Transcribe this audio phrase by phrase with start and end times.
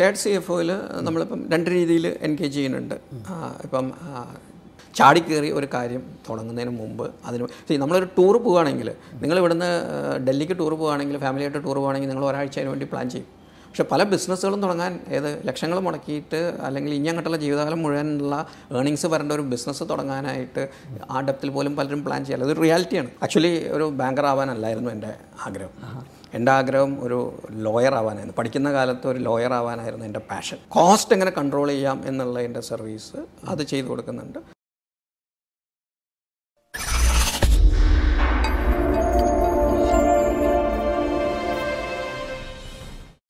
[0.00, 0.70] Shared C F ഒയിൽ
[1.06, 2.94] നമ്മളിപ്പം രണ്ട് രീതിയിൽ എൻഗേജ് ചെയ്യുന്നുണ്ട്.
[3.64, 3.86] ഇപ്പം
[4.98, 8.88] ചാടിക്കേറി ഒരു കാര്യം തുടങ്ങുന്നതിന് മുമ്പ് അതിന് നമ്മളൊരു ടൂർ പോവുകയാണെങ്കിൽ
[9.22, 9.68] നിങ്ങൾ ഇവിടുന്ന്
[10.26, 13.28] ഡൽഹിക്ക് ടൂർ പോവുകയാണെങ്കിൽ ഫാമിലിയായിട്ട് ടൂർ പോവുകയാണെങ്കിൽ നിങ്ങൾ ഒരാഴ്ച അതിന് വേണ്ടി പ്ലാൻ ചെയ്യും.
[13.68, 18.38] പക്ഷേ പല ബിസിനസ്സുകളും തുടങ്ങാൻ ഏത് ലക്ഷങ്ങൾ മുടക്കിയിട്ട് അല്ലെങ്കിൽ ഇനി അങ്ങോട്ടുള്ള ജീവിതകാലം മുഴുവനുള്ള
[18.80, 20.64] ഏണിങ്സ് വരേണ്ട ഒരു ബിസിനസ് തുടങ്ങാനായിട്ട്
[21.10, 23.12] ആ ഡെപ്തിൽ പോലും പലരും പ്ലാൻ ചെയ്യാറ് അതൊരു റിയാലിറ്റിയാണ്.
[23.26, 25.12] ആക്ച്വലി ഒരു ബാങ്കർ ആവാനല്ലായിരുന്നു എന്റെ
[25.48, 25.74] ആഗ്രഹം.
[26.34, 28.34] എന്റെ ആഗ്രഹം ഒരു ലോയർ ആവാനായിരുന്നു.
[28.38, 30.58] പഠിക്കുന്ന കാലത്ത് ഒരു ലോയർ ആവാനായിരുന്നു എന്റെ പാഷൻ.
[30.68, 33.16] കോസ്റ്റ് എങ്ങനെ കൺട്രോൾ ചെയ്യാം എന്നുള്ള എന്റെ സർവീസ്
[33.48, 34.38] അത് ചെയ്തു കൊടുക്കുന്നുണ്ട്.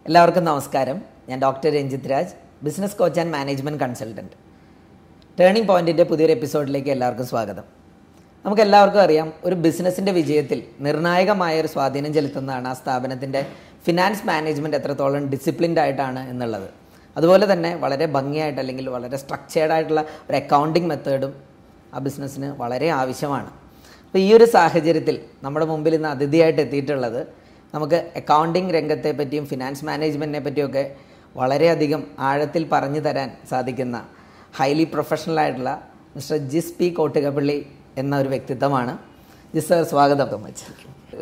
[0.07, 1.03] എല്ലാവർക്കും നമസ്കാരം.
[1.29, 4.37] ഞാൻ doctor Ranjith Raj business coach and management consultant
[5.41, 7.80] turning പോയിന്റിന്റെ പുതിയൊരു എപ്പിസോഡിലേക്ക് എല്ലാവർക്കും സ്വാഗതം.
[8.45, 13.41] നമുക്ക് എല്ലാവർക്കും അറിയാം ഒരു ബിസിനസ്സിന്റെ വിജയത്തിൽ നിർണായകമായ ഒരു സ്വാധീനം ചെലുത്തുന്നതാണ് ആ സ്ഥാപനത്തിന്റെ
[13.87, 16.69] ഫിനാൻസ് മാനേജ്മെന്റ് എത്രത്തോളം ഡിസിപ്ലിൻഡ് ആയിട്ടാണ് എന്നുള്ളത്.
[17.17, 21.33] അതുപോലെ തന്നെ വളരെ ഭംഗിയായിട്ട് അല്ലെങ്കിൽ വളരെ സ്ട്രക്ചേർഡ് ആയിട്ടുള്ള ഒരു അക്കൗണ്ടിങ് മെത്തേഡും
[21.95, 23.51] ആ ബിസിനസ്സിന് വളരെ ആവശ്യമാണ്.
[24.07, 27.21] അപ്പോൾ ഈ ഒരു സാഹചര്യത്തിൽ നമ്മുടെ മുമ്പിൽ ഇന്ന് അതിഥിയായിട്ട് എത്തിയിട്ടുള്ളത്
[27.75, 30.85] നമുക്ക് അക്കൗണ്ടിങ് രംഗത്തെ പറ്റിയും ഫിനാൻസ് മാനേജ്മെന്റിനെ പറ്റിയൊക്കെ
[31.35, 33.99] വളരെയധികം ആഴത്തിൽ പറഞ്ഞു തരാൻ സാധിക്കുന്ന
[34.61, 35.73] ഹൈലി പ്രൊഫഷണൽ ആയിട്ടുള്ള
[36.17, 37.59] മിസ്റ്റർ ജിസ് പി കോട്ടുകപ്പള്ളി
[37.99, 38.93] എന്ന ഒരു വ്യക്തിത്വമാണ്.
[39.55, 40.29] ജിസ് സാർ സ്വാഗതം.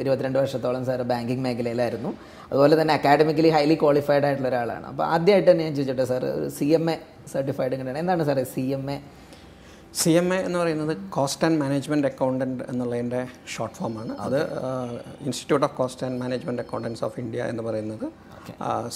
[0.02, 2.10] ഇരുപത്തിരണ്ട് വർഷത്തോളം സാർ ബാങ്കിങ് മേഖലയിലായിരുന്നു.
[2.48, 4.86] അതുപോലെ തന്നെ അക്കാഡമിക്കലി ഹൈലി ക്വാളിഫൈഡ് ആയിട്ടുള്ള ഒരാളാണ്.
[4.90, 6.96] അപ്പോൾ ആദ്യമായിട്ട് തന്നെ ഞാൻ ചോദിച്ചോട്ടെ സാർ ഒരു സി എം എ
[7.32, 8.96] സർട്ടിഫൈഡ് ഇങ്ങനെയാണ് എന്താണ് സാറേ C M A
[10.00, 13.20] C M A എന്ന് പറയുന്നത് കോസ്റ്റ് ആൻഡ് മാനേജ്മെന്റ് അക്കൗണ്ടന്റ് എന്നുള്ളതിന്റെ
[13.54, 14.38] ഷോർട്ട് ഫോമാണ് അത്
[15.26, 18.06] institute of cost and management accountants of India എന്ന് പറയുന്നത്.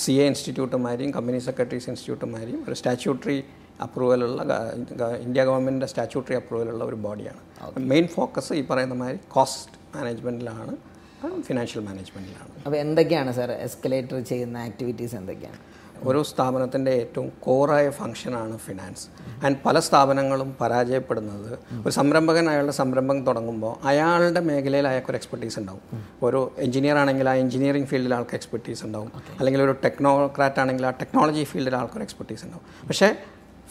[0.03, 3.39] സി എ ഇൻസ്റ്റിറ്റ്യൂട്ടുമാരെയും കമ്പനി സെക്രട്ടറീസ് ഇൻസ്റ്റിറ്റ്യൂട്ടുമാരെയും ഒരു സ്റ്റാച്യൂട്ടറി
[3.83, 4.43] അപ്രൂവലുള്ള
[5.27, 7.43] ഇന്ത്യ ഗവൺമെന്റിന്റെ സ്റ്റാച്യൂട്ടറി അപ്രൂവലുള്ള ഒരു ബോഡിയാണ്.
[7.93, 10.75] മെയിൻ ഫോക്കസ് ഈ പറയുന്ന മാതിരി കോസ്റ്റ് മാനേജ്മെന്റിലാണ്
[11.41, 15.61] ഫിനാൻഷ്യൽ മാനേജ്മെന്റിലാണ് അപ്പോൾ എന്തൊക്കെയാണ് സർ എസ്കലേറ്റർ ചെയ്യുന്ന ആക്ടിവിറ്റീസ് എന്തൊക്കെയാണ്?
[16.09, 19.05] ഓരോ സ്ഥാപനത്തിന്റെ ഏറ്റവും കോറായ ഫംഗ്ഷനാണ് ഫിനാൻസ്
[19.47, 21.51] ആൻഡ് പല സ്ഥാപനങ്ങളും പരാജയപ്പെടുന്നത്
[21.83, 25.83] ഒരു സംരംഭകൻ അയാളുടെ സംരംഭം തുടങ്ങുമ്പോൾ അയാളുടെ മേഖലയിൽ അയാൾക്കൊരു എക്സ്പെർട്ടീസ് ഉണ്ടാവും.
[26.23, 29.13] ഒരു എഞ്ചിനീയർ ആണെങ്കിൽ ആ എഞ്ചിനീയറിംഗ് ഫീൽഡിൽ ആൾക്ക് എക്സ്പെർട്ടീസ് ഉണ്ടാവും.
[29.39, 32.67] അല്ലെങ്കിൽ ഒരു ടെക്നോക്രാറ്റ് ആണെങ്കിൽ ആ ടെക്നോളജി ഫീൽഡിൽ ആൾക്കൊരു എക്സ്പെർട്ടീസ് ഉണ്ടാവും.
[32.89, 33.11] പക്ഷേ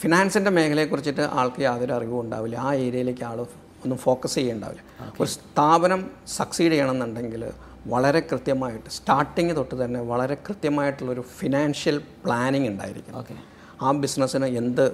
[0.01, 2.56] ഫിനാൻസിന്റെ മേഖലയെക്കുറിച്ചിട്ട് ആൾക്ക് യാതൊരു അറിവും ഉണ്ടാവില്ല.
[2.57, 3.39] ആ ഏരിയയിലേക്ക് ആൾ
[3.84, 4.81] ഒന്നും ഫോക്കസ് ചെയ്യേണ്ടാവില്ല.
[5.22, 7.44] ഒരു സ്ഥാപനം സക്സീഡ് ചെയ്യണമെന്നുണ്ടെങ്കിൽ
[7.88, 13.16] വളരെ കൃത്യമായിട്ട് സ്റ്റാർട്ടിങ് തൊട്ട് തന്നെ വളരെ കൃത്യമായിട്ടുള്ളൊരു ഫിനാൻഷ്യൽ പ്ലാനിങ് ഉണ്ടായിരിക്കും
[13.81, 14.85] ആ ബിസിനസ്സിന് എന്ത്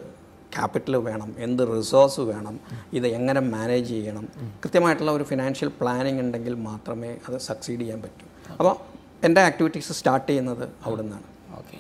[0.56, 2.60] ക്യാപിറ്റൽ വേണം എന്ത് റിസോഴ്സ് വേണം
[2.94, 4.28] ഇത് എങ്ങനെ മാനേജ് ചെയ്യണം
[4.64, 8.26] കൃത്യമായിട്ടുള്ള ഒരു ഫിനാൻഷ്യൽ പ്ലാനിങ് ഉണ്ടെങ്കിൽ മാത്രമേ അത് സക്സീഡ് ചെയ്യാൻ പറ്റൂ.
[8.60, 8.76] അപ്പോൾ
[9.26, 11.37] എന്റെ ആക്ടിവിറ്റീസ് സ്റ്റാർട്ട് ചെയ്യുന്നത് അവിടെ നിന്നാണ്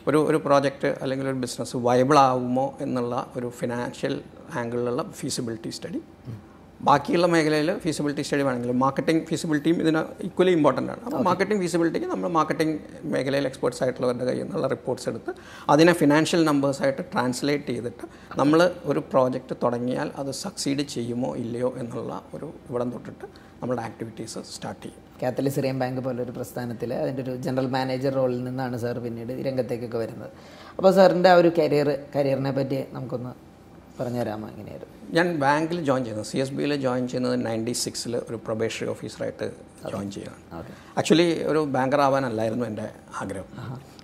[0.07, 4.15] ഒരു ഒരു പ്രോജക്റ്റ് അല്ലെങ്കിൽ ഒരു ബിസിനസ് വയബിൾ ആവുമോ എന്നുള്ള ഒരു ഫിനാൻഷ്യൽ
[4.55, 6.01] ആംഗിളിലുള്ള ഫീസിബിലിറ്റി സ്റ്റഡി
[6.85, 11.01] ബാക്കിയുള്ള മേഖലയിൽ ഫീസിബിലിറ്റി സ്റ്റഡി വേണമെങ്കിലും മാർക്കറ്റിംഗ് ഫീസിബിലിറ്റിയും ഇതിന് ഈക്വലി ഇമ്പോർട്ടന്റ് ആണ്.
[11.07, 12.75] അപ്പോൾ മാർക്കറ്റിംഗ് ഫീസിബിലിറ്റിക്ക് നമ്മൾ മാർക്കറ്റിംഗ്
[13.13, 15.33] മേഖലയിൽ എക്സ്പേർട്സ് ആയിട്ടുള്ളവരുടെ കയ്യിൽ നിന്നുള്ള റിപ്പോർട്ട്സ് എടുത്ത്
[15.73, 18.05] അതിനെ ഫിനാൻഷ്യൽ നമ്പേഴ്സായിട്ട് ട്രാൻസ്ലേറ്റ് ചെയ്തിട്ട്
[18.41, 18.59] നമ്മൾ
[18.91, 23.25] ഒരു പ്രോജക്റ്റ് തുടങ്ങിയാൽ അത് സക്സീഡ് ചെയ്യുമോ ഇല്ലയോ എന്നുള്ള ഒരു ഇവിടം തൊട്ടിട്ട്
[23.61, 25.01] നമ്മുടെ ആക്ടിവിറ്റീസ് സ്റ്റാർട്ട് ചെയ്യും.
[25.21, 30.31] കാത്തലിക് സിറിയൻ ബാങ്ക് പോലൊരു പ്രസ്ഥാനത്തിൽ അതിന്റെ ഒരു ജനറൽ മാനേജർ റോളിൽ നിന്നാണ് സാർ പിന്നീട് രംഗത്തേക്കൊക്കെ വരുന്നത്.
[30.77, 33.33] അപ്പോൾ സാറിന്റെ ആ ഒരു കരിയർ കരിയറിനെ പറ്റി നമുക്കൊന്ന്
[33.99, 34.96] പറഞ്ഞുതരാമോ എങ്ങനെയായിരുന്നു?
[35.13, 39.51] ഞാൻ ബാങ്കിൽ ജോയിൻ ചെയ്യുന്നത് സി എസ് ബിയിൽ ജോയിൻ ചെയ്യുന്നത് നയന്റി സിക്സിൽ ഒരു പ്രൊബേഷറി ഓഫീസറായിട്ട്
[39.91, 40.63] ജോയിൻ ചെയ്യുകയാണ്.
[40.97, 42.89] ആക്ച്വലി ഒരു ബാങ്കർ ആവാനല്ലായിരുന്നു എന്റെ
[43.21, 43.45] ആഗ്രഹം.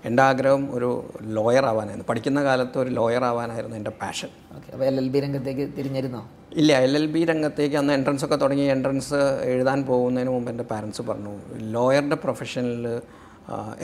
[0.06, 2.08] എന്റെ ആഗ്രഹം ഒരു ലോയർ ആവാനായിരുന്നു.
[2.10, 4.28] പഠിക്കുന്ന കാലത്ത് ഒരു ലോയർ ആവാനായിരുന്നു എന്റെ പാഷൻ.
[4.56, 4.72] ഓക്കെ.
[4.74, 6.30] അപ്പോൾ എൽ എൽ ബി രംഗത്തേക്ക് തിരിഞ്ഞിരുന്നോ?
[6.56, 11.02] ഇല്ല എൽ എൽ ബി രംഗത്തേക്ക് അന്ന് എൻട്രൻസ് ഒക്കെ തുടങ്ങി എൻട്രൻസ് എഴുതാൻ പോകുന്നതിന് മുമ്പ് എന്റെ പാരൻസ്
[11.02, 13.02] പറഞ്ഞു ലോയറുടെ പ്രൊഫഷനിൽ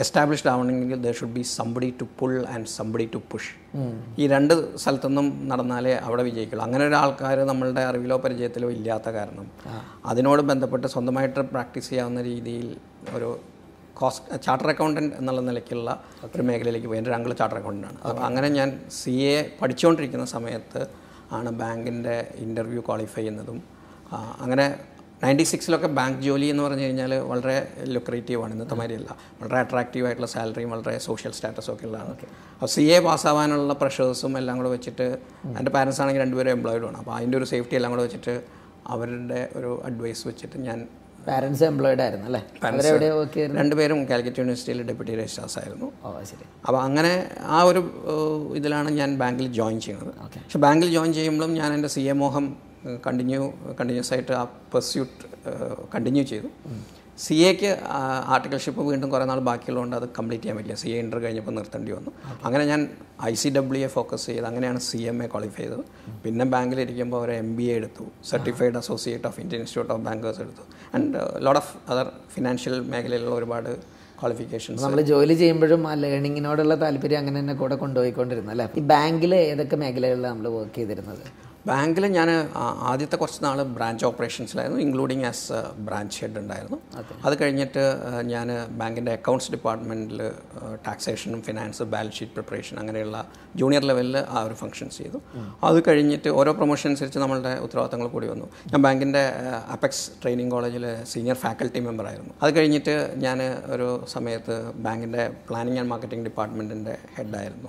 [0.02, 3.50] എസ്റ്റാബ്ലിഷ്ഡ് ആവണമെങ്കിൽ there should be somebody to pull and somebody to push
[4.20, 6.64] ഈ രണ്ട് സ്ഥലത്തൊന്നും നടന്നാലേ അവിടെ വിജയിക്കുള്ളൂ.
[6.68, 9.46] അങ്ങനെ ഒരു ആൾക്കാർ നമ്മളുടെ അറിവിലോ പരിചയത്തിലോ ഇല്ലാത്ത കാരണം.
[10.12, 12.68] അതിനോട് ബന്ധപ്പെട്ട് സ്വന്തമായിട്ട് പ്രാക്ടീസ് ചെയ്യാവുന്ന രീതിയിൽ
[13.16, 13.30] ഒരു
[14.00, 15.90] കോസ്റ്റ് ചാർട്ടർ അക്കൗണ്ടന്റ് എന്നുള്ള നിലയ്ക്കുള്ള
[16.34, 16.98] ഒരു മേഖലയിലേക്ക് പോയി.
[16.98, 18.70] എന്റെ അങ്കിൾ ചാർട്ടർ അക്കൗണ്ടന്റാണ് അപ്പോൾ അങ്ങനെ ഞാൻ
[19.00, 20.82] സി എ പഠിച്ചുകൊണ്ടിരിക്കുന്ന സമയത്ത്
[21.38, 23.58] ആണ് ബാങ്കിന്റെ ഇന്റർവ്യൂ ക്വാളിഫൈ ചെയ്യുന്നതും
[24.44, 24.66] അങ്ങനെ
[25.22, 27.56] നയന്റി സിക്സിലൊക്കെ ബാങ്ക് ജോലി എന്ന് പറഞ്ഞു കഴിഞ്ഞാൽ വളരെ
[27.94, 28.52] ലുക്രേറ്റീവാണ്.
[28.56, 29.10] ഇന്നത്തെ മാതിരിയല്ല.
[29.40, 32.14] വളരെ അട്രാക്റ്റീവ് ആയിട്ടുള്ള സാലറിയും വളരെ സോഷ്യൽ സ്റ്റാറ്റസും ഒക്കെ ഉള്ളതാണ്
[32.54, 35.08] അപ്പോൾ സി എ പാസ്സാവാനുള്ള പ്രഷേഴ്സും എല്ലാം കൂടെ വെച്ചിട്ട്
[35.58, 36.98] എന്റെ പാരൻസ് ആണെങ്കിൽ രണ്ടുപേരും എംപ്ലോയിഡ് ആണ്.
[37.02, 38.34] അപ്പോൾ അതിന്റെ ഒരു സേഫ്റ്റി എല്ലാം കൂടെ വെച്ചിട്ട്
[38.94, 40.80] അവരുടെ ഒരു അഡ്വൈസ് വെച്ചിട്ട് ഞാൻ
[41.26, 42.42] പാരൻസ് എംപ്ലോയിഡ് ആയിരുന്നു അല്ലേ?
[43.58, 45.88] രണ്ടുപേരും കാലിക്കറ്റ് യൂണിവേഴ്സിറ്റിയിൽ ഡെപ്യൂട്ടി രജിസ്ട്രാസ് ആയിരുന്നു.
[46.30, 46.46] ശരി.
[46.66, 47.12] അപ്പോൾ അങ്ങനെ
[47.56, 47.80] ആ ഒരു
[48.60, 50.14] ഇതിലാണ് ഞാൻ ബാങ്കിൽ ജോയിൻ ചെയ്യുന്നത്.
[50.46, 52.69] പക്ഷെ ബാങ്കിൽ ജോയിൻ ചെയ്യുമ്പോഴും ഞാൻ എന്റെ സി എ മോഹം
[53.06, 53.42] കണ്ടിന്യൂ
[53.78, 55.20] കണ്ടിന്യൂസ് ആയിട്ട് ആ പെർസ്യൂട്ട്
[55.94, 56.48] കണ്ടിന്യൂ ചെയ്തു.
[57.24, 57.70] സി എക്ക്
[58.34, 60.76] ആർട്ടിക്കൽഷിപ്പ് വീണ്ടും കുറേ നാൾ ബാക്കിയുള്ളതുകൊണ്ട് അത് കംപ്ലീറ്റ് ചെയ്യാൻ പറ്റില്ല.
[60.82, 62.12] സി എ ഇന്റർ കഴിഞ്ഞപ്പോൾ നിർത്തേണ്ടി വന്നു.
[62.46, 62.80] അങ്ങനെ ഞാൻ
[63.30, 65.84] I C W A focus ചെയ്ത് അങ്ങനെയാണ് സി എം എ ക്വാളിഫൈ ചെയ്തത്.
[66.24, 68.06] പിന്നെ ബാങ്കിലിരിക്കുമ്പോൾ ഒരു എം ബി എ എടുത്തു.
[68.30, 70.64] Certified associate of Indian institute of bankers എടുത്തു.
[70.94, 73.70] And lot of other financial മേഖലയിലുള്ള ഒരുപാട്
[74.22, 78.66] ക്വാളിഫിക്കേഷൻസ് നമ്മൾ ജോലി ചെയ്യുമ്പോഴും ആ ലേണിങ്ങിനോടുള്ള താല്പര്യം അങ്ങനെ തന്നെ കൂടെ കൊണ്ടുപോയിക്കൊണ്ടിരുന്നു അല്ലേ?
[78.80, 81.24] ഈ ബാങ്കിൽ ഏതൊക്കെ മേഖലകളിലാണ് നമ്മൾ വർക്ക് ചെയ്തിരുന്നത്?
[81.66, 82.28] ബാങ്കിൽ ഞാൻ
[82.90, 86.78] ആദ്യത്തെ കുറച്ച് നാൾ ബ്രാഞ്ച് ഓപ്പറേഷൻസിലായിരുന്നു ഇൻക്ലൂഡിങ് ആസ് ബ്രാഞ്ച് ഹെഡ് ഉണ്ടായിരുന്നു.
[87.24, 87.34] അത്.
[87.42, 87.82] കഴിഞ്ഞിട്ട്
[88.22, 90.20] ഞാൻ ബാങ്കിന്റെ അക്കൗണ്ട്സ് ഡിപ്പാർട്ട്മെന്റിൽ
[90.86, 95.20] ടാക്സേഷനും ഫിനാൻസ് ബാലൻസ് ഷീറ്റ് പ്രിപ്പറേഷൻ അങ്ങനെയുള്ള ജൂനിയർ ലെവലിൽ ആ ഒരു ഫംഗ്ഷൻസ് ചെയ്തു.
[95.64, 98.48] അത് കഴിഞ്ഞിട്ട് ഓരോ പ്രൊമോഷൻ അനുസരിച്ച് നമ്മളുടെ ഉത്തരവാദിത്തങ്ങൾ കൂടി വന്നു.
[98.72, 99.22] ഞാൻ ബാങ്കിന്റെ
[99.72, 102.34] അപെക്സ് ട്രെയിനിങ് കോളേജിൽ സീനിയർ ഫാക്കൽറ്റി മെമ്പർ ആയിരുന്നു.
[102.42, 103.42] അത് കഴിഞ്ഞിട്ട് ഞാൻ
[103.74, 107.68] ഒരു സമയത്ത് ബാങ്കിന്റെ പ്ലാനിങ് ആൻഡ് മാർക്കറ്റിംഗ് ഡിപ്പാർട്ട്മെന്റിന്റെ ഹെഡായിരുന്നു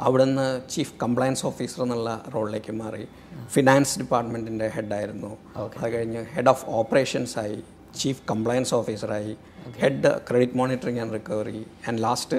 [0.00, 3.04] അവിടുന്ന് ചീഫ് കംപ്ലയൻസ് ഓഫീസർ എന്നുള്ള റോളിലേക്ക് മാറി.
[3.56, 5.30] ഫിനാൻസ് ഡിപ്പാർട്ട്മെന്റിന്റെ ഹെഡായിരുന്നു
[5.82, 7.58] അത് കഴിഞ്ഞ് ഹെഡ് ഓഫ് ഓപ്പറേഷൻസ് ആയി
[8.00, 9.32] ചീഫ് കംപ്ലയൻസ് ഓഫീസറായി
[9.82, 12.38] head credit monitoring and recovery and last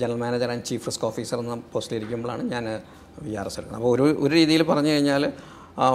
[0.00, 2.64] general manager and chief risk officer എന്ന പോസ്റ്റിലിരിക്കുമ്പോഴാണ് ഞാൻ
[3.24, 3.80] വി ആർ എസ് എടുക്കുന്നത്.
[3.80, 5.24] അപ്പോൾ ഒരു ഒരു രീതിയിൽ പറഞ്ഞു കഴിഞ്ഞാൽ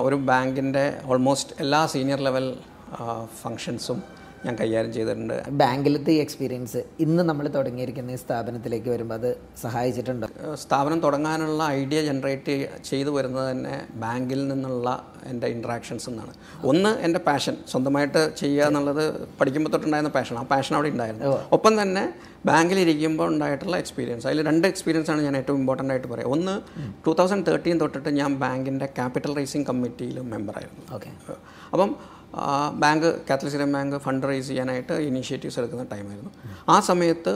[0.07, 2.47] ഒരു ബാങ്കിന്റെ ഓൾമോസ്റ്റ് എല്ലാ സീനിയർ ലെവൽ
[3.41, 3.99] ഫങ്ഷൻസും
[4.45, 5.35] ഞാൻ കൈകാര്യം ചെയ്തിട്ടുണ്ട്.
[5.61, 9.29] ബാങ്കിലത്തെ ഈ എക്സ്പീരിയൻസ് ഇന്ന് നമ്മൾ തുടങ്ങിയിരിക്കുന്ന ഈ സ്ഥാപനത്തിലേക്ക് വരുമ്പോൾ അത്
[9.63, 10.27] സഹായിച്ചിട്ടുണ്ട്?
[10.63, 12.55] സ്ഥാപനം തുടങ്ങാനുള്ള ഐഡിയ ജനറേറ്റ്
[12.89, 14.89] ചെയ്തു വരുന്നത് തന്നെ ബാങ്കിൽ നിന്നുള്ള
[15.31, 16.33] എന്റെ ഇൻട്രാക്ഷൻസ് എന്നാണ്.
[16.71, 19.03] ഒന്ന് എന്റെ പാഷൻ സ്വന്തമായിട്ട് ചെയ്യുക എന്നുള്ളത്
[19.39, 21.33] പഠിക്കുമ്പോൾ തൊട്ടുണ്ടായിരുന്ന പാഷൻ ആ പാഷൻ അവിടെ ഉണ്ടായിരുന്നു.
[21.57, 22.05] ഒപ്പം തന്നെ
[22.49, 26.29] ബാങ്കിലിരിക്കുമ്പോൾ ഉണ്ടായിട്ടുള്ള എക്സ്പീരിയൻസ് അതിൽ രണ്ട് എക്സ്പീരിയൻസ് ആണ് ഞാൻ ഏറ്റവും ഇമ്പോർട്ടന്റ് ആയിട്ട് പറയാം.
[26.35, 26.53] ഒന്ന്
[27.05, 31.09] ടൂ തൗസൻഡ് തേർട്ടീൻ തൊട്ടിട്ട് ഞാൻ ബാങ്കിന്റെ ക്യാപിറ്റൽ റൈസിംഗ് കമ്മിറ്റിയിലും മെമ്പറായിരുന്നു ഓക്കെ.
[31.73, 31.89] അപ്പം
[32.83, 36.31] bank Catholic bank fund raise ചെയ്യാനായിട്ട് ഇനീഷ്യേറ്റീവ്സ് എടുക്കുന്ന ടൈമായിരുന്നു.
[36.69, 37.33] ആ സമയത്ത്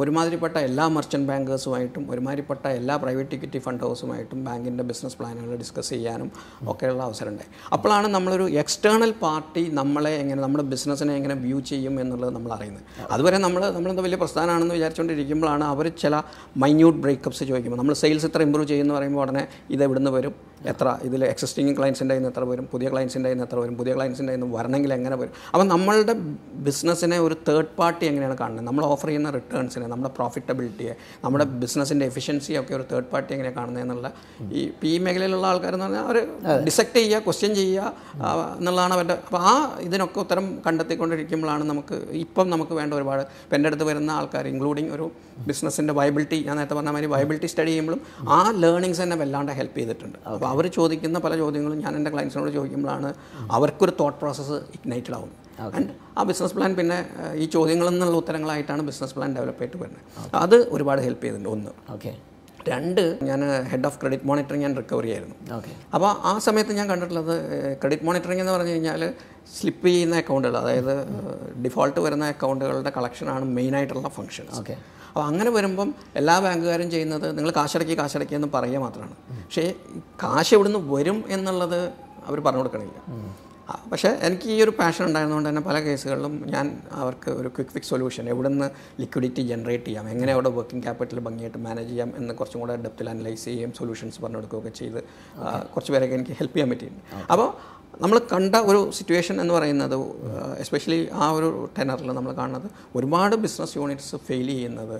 [0.00, 6.30] ഒരുമാതിരിപ്പെട്ട എല്ലാ മർച്ചന്റ് ബാങ്കേഴ്സുമായിട്ടും ഒരുമാതിരിപ്പെട്ട എല്ലാ പ്രൈവറ്റ് ഇക്വിറ്റി ഫണ്ട് ഹൗസുമായിട്ടും ബാങ്കിന്റെ ബിസിനസ് പ്ലാനുകൾ ഡിസ്കസ് ചെയ്യാനും
[6.72, 12.32] ഒക്കെയുള്ള അവസരം ഉണ്ടായി അപ്പോഴാണ് നമ്മളൊരു എക്സ്റ്റേണൽ പാർട്ടി നമ്മളെ എങ്ങനെ നമ്മുടെ ബിസിനസ്സിനെ എങ്ങനെ വ്യൂ ചെയ്യും എന്നുള്ളത്
[12.34, 12.84] നമ്മൾ അറിയുന്നത്.
[13.10, 16.22] അതുവരെ നമ്മൾ നമ്മളെന്താ വലിയ പ്രസ്ഥാനമാണെന്ന് വിചാരിച്ചുകൊണ്ടിരിക്കുമ്പോഴാണ് അവർ ചില
[16.64, 20.51] മൈന്യൂട്ട് ബ്രേക്കപ്സ് ചോദിക്കുമ്പോൾ നമ്മൾ സെയിൽസ് ഇത്ര ഇമ്പ്രൂവ് ചെയ്യുമെന്ന് പറയുമ്പോൾ ഉടനെ ഇത് എവിടുന്ന് വരും?
[20.70, 22.66] എത്ര ഇതിൽ എക്സിസ്റ്റിംഗ് ക്ലയൻസിന്റെ നിന്ന് എത്ര വരും?
[22.72, 23.74] പുതിയ ക്ലയൻസിന്റെ നിന്ന് എത്ര വരും?
[23.80, 25.32] പുതിയ ക്ലയൻസിന്റെ നിന്ന് വരണമെങ്കിൽ എങ്ങനെ വരും?
[25.52, 26.14] അപ്പം നമ്മളുടെ
[26.66, 28.66] ബിസിനസ്സിനെ ഒരു തേർഡ് പാർട്ടി എങ്ങനെയാണ് കാണുന്നത്?
[28.68, 30.94] നമ്മൾ ഓഫർ ചെയ്യുന്ന റിട്ടേൺസിനെ നമ്മുടെ പ്രോഫിറ്റബിലിറ്റിയെ
[31.24, 34.10] നമ്മുടെ ബിസിനസ്സിന്റെ എഫിഷ്യൻസി ഒക്കെ ഒരു തേർഡ് പാർട്ടി എങ്ങനെയാണ് കാണുന്നത് എന്നുള്ള
[34.60, 36.16] ഈ പി ഈ മേഖലയിലുള്ള ആൾക്കാരെന്ന് പറഞ്ഞാൽ അവർ
[36.66, 37.92] ഡിസക്ട് ചെയ്യുക ക്വസ്റ്റ്യൻ ചെയ്യുക
[38.58, 39.52] എന്നുള്ളതാണ് അവരുടെ അപ്പോൾ ആ
[39.86, 45.06] ഇതിനൊക്കെ ഉത്തരം കണ്ടെത്തിക്കൊണ്ടിരിക്കുമ്പോഴാണ് നമുക്ക് ഇപ്പം നമുക്ക് വേണ്ട ഒരുപാട് ഇപ്പം എന്റെ അടുത്ത് വരുന്ന ആൾക്കാർ ഇൻക്ലൂഡിങ് ഒരു
[45.48, 48.00] ബിസിനസ്സിന്റെ വയബിലിറ്റി ഞാൻ നേരത്തെ പറഞ്ഞ മാതിരി വയബിലിറ്റി സ്റ്റഡി ചെയ്യുമ്പോഴും
[48.36, 50.18] ആ ലേണിങ്സ് തന്നെ വല്ലാണ്ട് ഹെൽപ്പ് ചെയ്തിട്ടുണ്ട്.
[50.28, 53.10] അപ്പോൾ അവർ ചോദിക്കുന്ന പല ചോദ്യങ്ങളും ഞാൻ എന്റെ ക്ലയൻസിനോട് ചോദിക്കുമ്പോഴാണ്
[53.58, 55.30] അവർക്കൊരു തോട്ട് പ്രോസസ്സ് ഇഗ്നൈറ്റഡ് ആവും
[55.78, 56.98] ആൻഡ് ആ ബിസിനസ് പ്ലാൻ പിന്നെ
[57.42, 61.50] ഈ ചോദ്യങ്ങളിൽ നിന്നുള്ള ഉത്തരങ്ങളായിട്ടാണ് ബിസിനസ് പ്ലാൻ ഡെവലപ്പ് ആയിട്ട് വരുന്നത് അത് ഒരുപാട് ഹെൽപ്പ് ചെയ്തിട്ടുണ്ട്.
[61.56, 61.72] ഒന്ന്.
[61.94, 62.12] ഓക്കെ
[62.70, 63.40] രണ്ട് ഞാൻ
[63.70, 65.36] head of credit monitoring and recovery ആയിരുന്നു.
[65.56, 67.32] ഓക്കെ അപ്പോൾ ആ സമയത്ത് ഞാൻ കണ്ടിട്ടുള്ളത്
[67.80, 69.02] ക്രെഡിറ്റ് മോണിറ്ററിംഗ് എന്ന് പറഞ്ഞു കഴിഞ്ഞാൽ
[69.54, 70.94] സ്ലിപ്പ് ചെയ്യുന്ന അക്കൗണ്ടുകൾ അതായത്
[71.64, 74.76] ഡിഫോൾട്ട് വരുന്ന അക്കൗണ്ടുകളുടെ കളക്ഷനാണ് മെയിനായിട്ടുള്ള ഫങ്ഷൻസ് ഓക്കെ
[75.12, 79.14] അപ്പോൾ അങ്ങനെ വരുമ്പം എല്ലാ ബാങ്കുകാരും ചെയ്യുന്നത് നിങ്ങൾ കാശടക്കി കാശടക്കി എന്ന് പറയുക മാത്രമാണ്.
[79.30, 79.64] പക്ഷേ
[80.22, 81.80] കാശ് എവിടുന്ന് വരും എന്നുള്ളത്
[82.26, 82.98] അവർ പറഞ്ഞു കൊടുക്കണില്ല.
[83.90, 86.66] പക്ഷേ എനിക്ക് ഈ ഒരു പാഷൻ ഉണ്ടായിരുന്നതുകൊണ്ട് തന്നെ പല കേസുകളിലും ഞാൻ
[87.00, 88.66] അവർക്ക് ഒരു ക്വിക്ക് ഫിക്സ് സൊല്യൂഷൻ എവിടുന്ന്
[89.00, 93.44] ലിക്വിഡിറ്റി ജനറേറ്റ് ചെയ്യാം എങ്ങനെ അവിടെ വർക്കിംഗ് ക്യാപിറ്റൽ ഭംഗിയായിട്ട് മാനേജ് ചെയ്യാം എന്ന് കുറച്ചും കൂടെ ഡെപ്തിൽ അനലൈസ്
[93.44, 95.00] ചെയ്യുകയും സൊല്യൂഷൻസ് പറഞ്ഞു കൊടുക്കുകയൊക്കെ ചെയ്ത്
[95.74, 97.04] കുറച്ച് പേരൊക്കെ എനിക്ക് ഹെൽപ്പ് ചെയ്യാൻ പറ്റിയിട്ടുണ്ട്.
[97.32, 97.48] അപ്പോൾ
[98.02, 99.96] നമ്മൾ കണ്ട ഒരു സിറ്റുവേഷൻ എന്ന് പറയുന്നത്
[100.58, 101.48] എസ്പെഷ്യലി ആ ഒരു
[101.78, 104.96] ടെനറിൽ നമ്മൾ കാണുന്നത് ഒരുപാട് ബിസിനസ് യൂണിറ്റ്സ് ഫെയിൽ ചെയ്യുന്നത്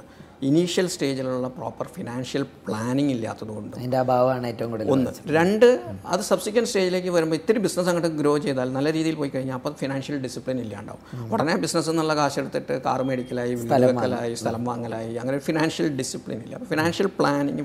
[0.49, 5.11] ഇനീഷ്യൽ സ്റ്റേജിലുള്ള പ്രോപ്പർ ഫിനാൻഷ്യൽ പ്ലാനിങ് ഇല്ലാത്തതുകൊണ്ട് അതിന്റെ അഭാവമാണ് ഏറ്റവും കൂടുതൽ ഒന്ന്.
[5.37, 5.67] രണ്ട്
[6.13, 10.17] അത് സബ്സിക്വന്റ് സ്റ്റേജിലേക്ക് വരുമ്പോൾ ഇത്തിരി ബിസിനസ് അങ്ങോട്ട് ഗ്രോ ചെയ്താൽ നല്ല രീതിയിൽ പോയി കഴിഞ്ഞാൽ അപ്പോൾ ഫിനാൻഷ്യൽ
[10.25, 11.05] ഡിസിപ്ലിൻ ഇല്ലാണ്ടാവും.
[11.35, 16.55] ഉടനെ ബിസിനസ് എന്നുള്ള കാശ് എടുത്തിട്ട് കാർ മേടിക്കലായി വീട് വെക്കലായി സ്ഥലം വാങ്ങലായി അങ്ങനെ ഫിനാൻഷ്യൽ ഡിസിപ്ലിൻ ഇല്ല.
[16.59, 17.65] അപ്പോൾ ഫിനാൻഷ്യൽ പ്ലാനിങ്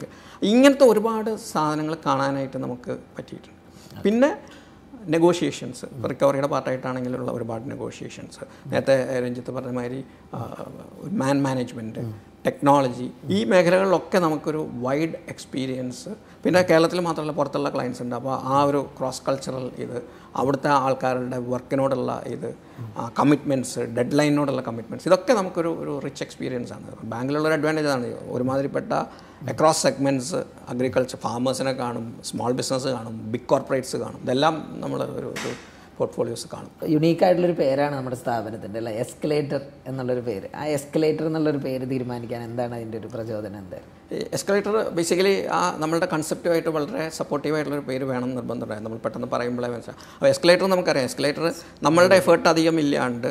[0.51, 3.59] ഇങ്ങനത്തെ ഒരുപാട് സാധനങ്ങൾ കാണാനായിട്ട് നമുക്ക് പറ്റിയിട്ടുണ്ട്.
[4.05, 4.31] പിന്നെ
[5.13, 9.99] നെഗോഷിയേഷൻസ് റിക്കവറിയുടെ പാർട്ടായിട്ടാണെങ്കിലുള്ള ഒരുപാട് നെഗോഷിയേഷൻസ് നേരത്തെ രഞ്ജിത്ത് പറഞ്ഞ മാതിരി
[11.21, 12.01] മാൻ മാനേജ്മെന്റ്
[12.47, 16.11] ടെക്നോളജി ഈ മേഖലകളിലൊക്കെ നമുക്കൊരു വൈഡ് എക്സ്പീരിയൻസ്
[16.43, 18.15] പിന്നെ കേരളത്തിൽ മാത്രമല്ല പുറത്തുള്ള ക്ലയൻസ് ഉണ്ട്.
[18.19, 19.97] അപ്പോൾ ആ ഒരു ക്രോസ് കൾച്ചറൽ ഇത്
[20.41, 22.49] അവിടുത്തെ ആൾക്കാരുടെ വർക്കിനോടുള്ള ഇത്
[23.19, 26.85] കമ്മിറ്റ്മെന്റ്സ് ഡെഡ് ലൈനിനോടുള്ള കമ്മിറ്റ്മെന്റ്സ് ഇതൊക്കെ നമുക്കൊരു ഒരു റിച്ച് എക്സ്പീരിയൻസ് ആണ്.
[27.13, 28.09] ബാങ്കിലുള്ള ഒരു അഡ്വാന്റേജ് ആണ്.
[28.35, 28.91] ഒരുമാതിരിപ്പെട്ട
[29.53, 30.39] അക്രോസ് സെഗ്മെന്റ്സ്
[30.73, 34.19] അഗ്രികൾച്ചർ ഫാമേഴ്സിനെ കാണും സ്മോൾ ബിസിനസ് കാണും ബിഗ് കോർപ്പറേറ്റ്സ് കാണും.
[34.25, 35.51] ഇതെല്ലാം നമ്മൾ ഒരു ഒരു
[35.97, 36.71] പോർട്ട്ഫോളിയോസ് കാണും.
[36.87, 38.93] യുണീക്ക് ആയിട്ടുള്ളൊരു പേരാണ് നമ്മുടെ സ്ഥാപനത്തിന്റെ അല്ലേ?
[38.93, 40.55] എസ്കലേറ്റർ എന്നുള്ളൊരു പേര്.
[40.55, 43.77] ആ എസ്കലേറ്റർ എന്നുള്ളൊരു പേര് തീരുമാനിക്കാൻ എന്താണ് അതിന്റെ ഒരു പ്രചോദനം എന്താ
[44.35, 49.99] എസ്കലേറ്റർ ബേസിക്കലി ആ നമ്മളുടെ കൺസെപ്റ്റുമായിട്ട് വളരെ സപ്പോർട്ടീവായിട്ടുള്ളൊരു പേര് വേണം എന്ന് നിർബന്ധമുണ്ടായിരുന്നു നമ്മൾ പെട്ടെന്ന് പറയുമ്പോഴേ മനസ്സിലാവും
[50.13, 51.07] അപ്പോൾ എസ്കലേറ്റർ നമുക്കറിയാം.
[51.09, 51.45] എസ്കലേറ്റർ
[51.87, 53.27] നമ്മളുടെ എഫേർട്ട് അധികം ഇല്ലാണ്ട്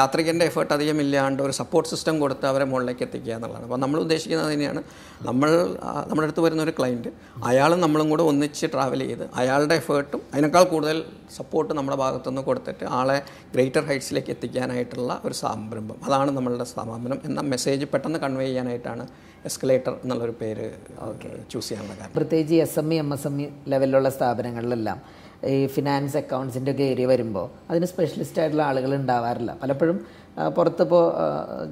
[0.00, 3.64] യാത്രികന്റെ എഫേർട്ട് അധികം ഇല്ലാണ്ട് ഒരു സപ്പോർട്ട് സിസ്റ്റം കൊടുത്ത് അവരെ മുകളിലേക്ക് എത്തിക്കുക എന്നുള്ളതാണ്.
[3.68, 4.82] അപ്പോൾ നമ്മൾ ഉദ്ദേശിക്കുന്നത് തന്നെയാണ്
[5.30, 5.50] നമ്മൾ
[6.10, 7.12] നമ്മുടെ അടുത്ത് വരുന്ന ഒരു ക്ലയന്റ്
[7.52, 11.00] അയാളും നമ്മളും കൂടെ ഒന്നിച്ച് ട്രാവൽ ചെയ്ത് അയാളുടെ എഫേർട്ടും അതിനേക്കാൾ കൂടുതൽ
[11.38, 13.18] സപ്പോർട്ട് നമ്മുടെ ഭാഗത്തുനിന്ന് കൊടുത്തിട്ട് ആളെ
[13.56, 15.98] ഗ്രേറ്റർ ഹൈറ്റ്സിലേക്ക് എത്തിക്കാനായിട്ടുള്ള ഒരു സംരംഭം.
[16.06, 19.04] അതാണ് നമ്മളുടെ സമാപനം എന്ന മെസ്സേജ് പെട്ടെന്ന് കൺവേ ചെയ്യാനായിട്ടാണ്
[19.44, 20.66] എസ്കലേറ്റർ എന്നുള്ളൊരു പേര്
[21.50, 22.14] ചൂസ് ചെയ്യാനുള്ള കാരണം.
[22.16, 24.98] പ്രത്യേകിച്ച് S M E M S M E ലെവലിലുള്ള സ്ഥാപനങ്ങളിലെല്ലാം
[25.52, 29.56] ഈ ഫിനാൻസ് അക്കൗണ്ട്സിന്റെ ഒക്കെ ഏരിയ വരുമ്പോൾ അതിന് സ്പെഷ്യലിസ്റ്റ് ആയിട്ടുള്ള ആളുകൾ ഉണ്ടാവാറില്ല.
[29.62, 29.96] പലപ്പോഴും
[30.56, 31.02] പുറത്തിപ്പോൾ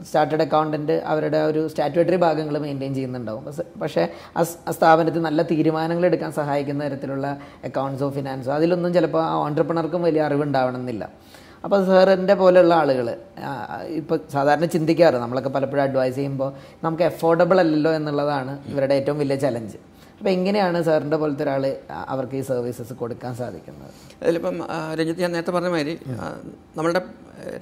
[0.08, 3.44] സ്റ്റാർട്ടഡ് അക്കൗണ്ടന്റ് അവരുടെ ഒരു സ്റ്റാറ്റുവേറ്ററി ഭാഗങ്ങൾ മെയിന്റെയിൻ ചെയ്യുന്നുണ്ടാവും.
[3.82, 4.42] പക്ഷേ ആ
[4.78, 7.26] സ്ഥാപനത്തിൽ നല്ല തീരുമാനങ്ങൾ എടുക്കാൻ സഹായിക്കുന്ന തരത്തിലുള്ള
[7.64, 11.04] അക്കൗണ്ട്സോ ഫിനാൻസോ അതിലൊന്നും ചിലപ്പോൾ ആ ഓണ്ടർപ്രണർക്കും വലിയ അറിവുണ്ടാവണമെന്നില്ല.
[11.64, 13.06] അപ്പോൾ സാറിന്റെ പോലെയുള്ള ആളുകൾ
[13.90, 16.50] ഇപ്പോൾ സാധാരണ ചിന്തിക്കാറ് നമ്മളൊക്കെ പലപ്പോഴും അഡ്വൈസ് ചെയ്യുമ്പോൾ
[16.84, 19.78] നമുക്ക് അഫോർഡബിൾ അല്ലല്ലോ എന്നുള്ളതാണ് ഇവരുടെ ഏറ്റവും വലിയ ചലഞ്ച്
[20.20, 21.64] അപ്പോൾ എങ്ങനെയാണ് സാറിന്റെ പോലത്തെ ഒരാൾ
[22.14, 23.92] അവർക്ക് ഈ സർവീസസ് കൊടുക്കാൻ സാധിക്കുന്നത്?
[24.22, 24.56] അതിലിപ്പം
[24.98, 25.94] രഞ്ജിത്ത് ഞാൻ നേരത്തെ പറഞ്ഞ മാതിരി
[26.76, 27.02] നമ്മളുടെ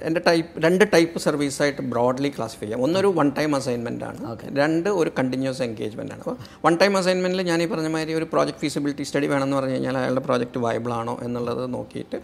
[0.06, 2.80] എന്റെ ടൈപ്പ് രണ്ട് ടൈപ്പ് സർവീസായിട്ട് ബ്രോഡ്ലി ക്ലാസിഫൈ ചെയ്യാം.
[2.84, 4.18] ഒന്നൊരു വൺ ടൈം അസൈൻമെന്റ് ആണ്.
[4.60, 6.20] രണ്ട് ഒരു കണ്ടിന്യൂസ് എൻഗേജ്മെന്റ് ആണ്.
[6.22, 9.98] അപ്പോൾ വൺ ടൈം അസൈൻമെന്റിൽ ഞാൻ ഈ പറഞ്ഞ മാതിരി ഒരു പ്രോജക്റ്റ് ഫീസിബിലിറ്റി സ്റ്റഡി വേണമെന്ന് പറഞ്ഞു കഴിഞ്ഞാൽ
[10.00, 12.18] അയാളുടെ പ്രോജക്റ്റ് വയബിൾ ആണോ എന്നുള്ളത് നോക്കിയിട്ട്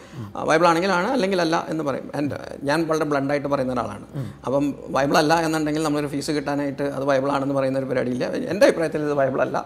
[0.51, 2.09] വയബിൾ ആണെങ്കിലാണ് അല്ലെങ്കിൽ അല്ല എന്ന് പറയും.
[2.23, 4.05] എന്റെ ഞാൻ വളരെ ബ്ലണ്ടായിട്ട് പറയുന്ന ഒരാളാണ്.
[4.47, 4.67] അപ്പം
[4.99, 8.25] വയബിൾ അല്ല എന്നുണ്ടെങ്കിൽ നമ്മളൊരു ഫീസ് കിട്ടാനായിട്ട് അത് വയബിൾ ആണെന്ന് പറയുന്ന ഒരു പരിപാടിയില്ല.
[8.55, 9.57] എന്റെ അഭിപ്രായത്തിൽ ഇത് വയബിൾ അല്ല.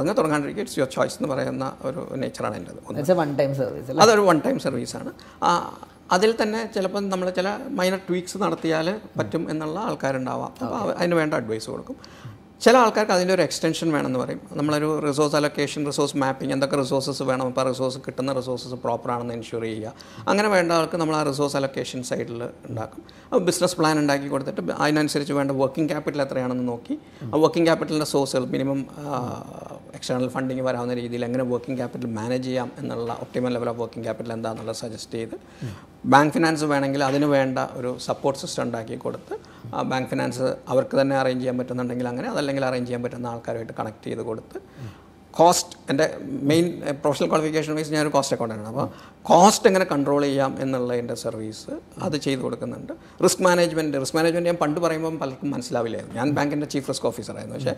[0.00, 0.64] നിങ്ങൾക്ക് തുടങ്ങാണ്ടിരിക്കുക തുടങ്ങാണ്ടിരിക്കും.
[0.64, 2.80] ഇറ്റ്സ് യുവർ ചോയ്സ് എന്ന് പറയുന്ന ഒരു നേച്ചറാണ് എന്റെത്
[3.22, 5.12] വൺ ടൈം സർവീസ് അതൊരു വൺ ടൈം സർവീസാണ്
[6.14, 8.88] അതിൽ തന്നെ ചിലപ്പം നമ്മൾ ചില മൈനർ ട്വീക്സ് നടത്തിയാൽ
[9.18, 10.52] പറ്റും എന്നുള്ള ആൾക്കാരുണ്ടാവാം.
[10.64, 11.96] അപ്പോൾ അതിന് വേണ്ട അഡ്വൈസ് കൊടുക്കും.
[12.64, 14.40] ചില ആൾക്കാർക്ക് അതിന്റെ ഒരു എക്സ്റ്റൻഷൻ വേണമെന്ന് പറയും.
[14.58, 17.46] നമ്മളൊരു റിസോഴ്സ് അലൊക്കേഷൻ റിസോഴ്സ് മാപ്പിംഗ് എന്തൊക്കെ റിസോഴ്സസ് വേണം?
[17.50, 19.92] അപ്പോൾ റിസോഴ്സ് കിട്ടുന്ന റിസോഴ്സസ് പ്രോപ്പർ ആണെന്ന് എൻഷുർ ചെയ്യുക.
[20.30, 23.02] അങ്ങനെ വേണ്ട ആൾക്ക് നമ്മൾ ആ റിസോഴ്സ് അലൊക്കേഷൻ സൈഡിൽ ഉണ്ടാക്കും.
[23.28, 26.96] അപ്പോൾ ബിസിനസ് പ്ലാൻ ഉണ്ടാക്കി കൊടുത്തിട്ട് അതിനനുസരിച്ച് വേണ്ട വർക്കിംഗ് ക്യാപിറ്റൽ എത്രയാണെന്ന് നോക്കി.
[27.32, 28.82] ആ വർക്കിംഗ് ക്യാപിറ്റലിന്റെ സോഴ്സുകൾ മിനിമം
[29.98, 34.32] എക്സ്റ്റേണൽ ഫണ്ടിങ് വരാവുന്ന രീതിയിൽ എങ്ങനെ വർക്കിംഗ് ക്യാപിറ്റൽ മാനേജ് ചെയ്യാം എന്നുള്ള optimal level of working capital
[34.36, 35.36] എന്താണെന്നുള്ളത് സജസ്റ്റ് ചെയ്ത്
[36.12, 39.34] ബാങ്ക് ഫിനാൻസ് വേണമെങ്കിൽ അതിന് വേണ്ട ഒരു സപ്പോർട്ട് സിസ്റ്റം ഉണ്ടാക്കി കൊടുത്ത്
[39.74, 44.04] ആ ബാങ്ക് ഫിനാൻസ് അവർക്ക് തന്നെ അറേഞ്ച് ചെയ്യാൻ പറ്റുന്നുണ്ടെങ്കിൽ അങ്ങനെ അതല്ലെങ്കിൽ അറേഞ്ച് ചെയ്യാൻ പറ്റുന്ന ആൾക്കാരുമായിട്ട് കണക്ട്
[44.10, 44.58] ചെയ്ത് കൊടുത്ത്
[45.38, 46.06] കോസ്റ്റ് എന്റെ
[46.50, 46.64] മെയിൻ
[47.02, 48.86] പ്രൊഫഷണൽ ക്വാളിഫിക്കേഷൻ വൈസ് ഞാനൊരു കോസ്റ്റ് അക്കൗണ്ടാണ് അപ്പോൾ
[49.28, 51.74] കോസ്റ്റ് എങ്ങനെ കൺട്രോൾ ചെയ്യാം എന്നുള്ള എന്റെ സർവീസ്
[52.06, 52.92] അത് ചെയ്തു കൊടുക്കുന്നുണ്ട്.
[53.24, 56.14] റിസ്ക് മാനേജ്മെന്റ് റിസ്ക് മാനേജ്മെന്റ് ഞാൻ പണ്ട് പറയുമ്പോൾ പലർക്കും മനസ്സിലാവില്ലായിരുന്നു.
[56.20, 57.74] ഞാൻ ബാങ്കിന്റെ ചീഫ് റിസ്ക് ഓഫീസറായിരുന്നു പക്ഷേ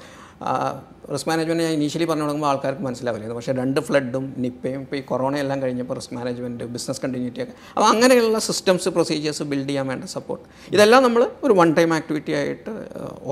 [1.14, 3.40] റിസ്ക് മാനേജ്മെന്റ് ഞാൻ ഇനീഷ്യലി പറഞ്ഞു തുടങ്ങുമ്പോൾ ആൾക്കാർക്ക് മനസ്സിലാവില്ലായിരുന്നു.
[3.40, 7.56] പക്ഷേ രണ്ട് ഫ്ലഡും നിപ്പയും ഇപ്പോൾ ഈ കൊറോണ എല്ലാം കഴിഞ്ഞപ്പോൾ റിസ്ക് മാനേജ്മെന്റ് ബിസിനസ് കണ്ടിന്യൂറ്റി ഒക്കെ.
[7.74, 12.74] അപ്പോൾ അങ്ങനെയുള്ള സിസ്റ്റംസ് പ്രൊസീജിയേഴ്സ് ബിൽഡ് ചെയ്യാൻ വേണ്ട സപ്പോർട്ട് ഇതെല്ലാം നമ്മൾ ഒരു വൺ ടൈം ആക്ടിവിറ്റി ആയിട്ട്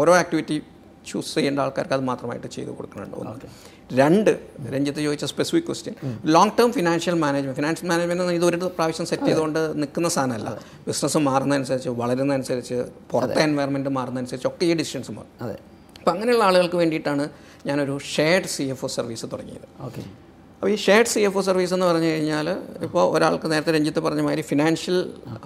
[0.03, 0.59] ഓരോ ആക്ടിവിറ്റി
[1.07, 3.51] ചൂസ് ചെയ്യേണ്ട ആൾക്കാർക്ക് അത് മാത്രമായിട്ട് ചെയ്ത് കൊടുക്കുന്നുണ്ട് ഒന്ന്.
[4.01, 4.31] രണ്ട്
[4.73, 9.81] രഞ്ജിത്ത് ചോദിച്ച specific question long term financial management financial management ഇത് ഒരു പ്രാവശ്യം സെറ്റ് ചെയ്തുകൊണ്ട്
[9.83, 10.59] നിൽക്കുന്ന സാധനമല്ല.
[10.89, 15.33] ബിസിനസ് മാറുന്നതനുസരിച്ച് വളരുന്നതനുസരിച്ച് പുറത്തെ എൻവയറമെന്റ് മാറുന്നതനുസരിച്ച് ഒക്കെ ഈ ഡിസിഷൻസ് മാറും.
[15.41, 15.57] അതെ.
[15.99, 17.31] അപ്പോൾ അങ്ങനെയുള്ള ആളുകൾക്ക് വേണ്ടിയിട്ടാണ്
[17.67, 19.69] ഞാനൊരു shared C F O service തുടങ്ങിയത്.
[19.81, 20.03] ഓക്കെ.
[20.61, 22.49] അപ്പോൾ ഈ shared C F O service എന്ന് പറഞ്ഞു കഴിഞ്ഞാൽ
[22.87, 24.97] ഇപ്പോൾ ഒരാൾക്ക് നേരത്തെ രഞ്ജിത്ത് പറഞ്ഞ മാതിരി ഫിനാൻഷ്യൽ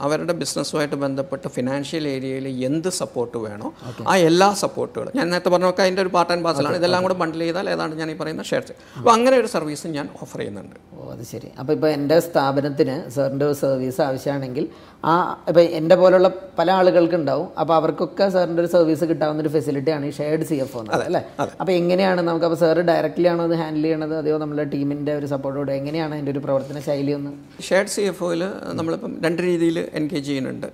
[0.05, 3.69] അവരുടെ ബിസിനസ്സുമായിട്ട് ബന്ധപ്പെട്ട് ഫിനാൻഷ്യൽ ഏരിയയിൽ എന്ത് സപ്പോർട്ട് വേണോ
[4.11, 7.69] ആ എല്ലാ സപ്പോർട്ടുകളും ഞാൻ നേരത്തെ പറഞ്ഞൊക്കെ അതിന്റെ ഒരു പാർട്ട് ആൻഡ് പാസലാണ് ഇതെല്ലാം കൂടെ ബണ്ടിൽ ചെയ്താൽ
[7.75, 10.75] ഏതാണ്ട് ഞാൻ ഈ പറയുന്ന ഷെയർസ് അപ്പോൾ അങ്ങനെ ഒരു സർവീസ് ഞാൻ ഓഫർ ചെയ്യുന്നുണ്ട്.
[10.97, 11.51] ഓ അത് ശരി.
[11.61, 14.67] അപ്പോൾ ഇപ്പോൾ എന്റെ സ്ഥാപനത്തിന് സാറിന്റെ ഒരു സർവീസ് ആവശ്യമാണെങ്കിൽ
[15.05, 15.15] ആ
[15.51, 16.29] ഇപ്പോൾ എന്റെ പോലുള്ള
[16.59, 17.49] പല ആളുകൾക്ക് ഉണ്ടാവും.
[17.61, 21.23] അപ്പോൾ അവർക്കൊക്കെ സാറിന്റെ ഒരു സർവീസ് കിട്ടാവുന്ന ഒരു ഫെസിലിറ്റിയാണ് ഈ ഷെയർഡ് സി എഫ് എന്നത് അല്ലേ?
[21.61, 24.15] അപ്പോൾ എങ്ങനെയാണ് നമുക്ക് അപ്പോൾ സാറ് ഡയറക്റ്റ്ലി ആണോ അത് ഹാൻഡിൽ ചെയ്യണത്?
[24.23, 27.31] അതെയോ നമ്മുടെ ടീമിന്റെ ഒരു സപ്പോർട്ടോടെ എങ്ങനെയാണ് അതിന്റെ ഒരു പ്രവർത്തന ശൈലി ഒന്ന്?
[27.63, 28.43] ഷെയർഡ് സി എഫ് ഒയിൽ
[28.73, 30.67] നമ്മളിപ്പം രണ്ട് രീതിയിൽ എൻഗേജ് ചെയ്യുന്നുണ്ട്.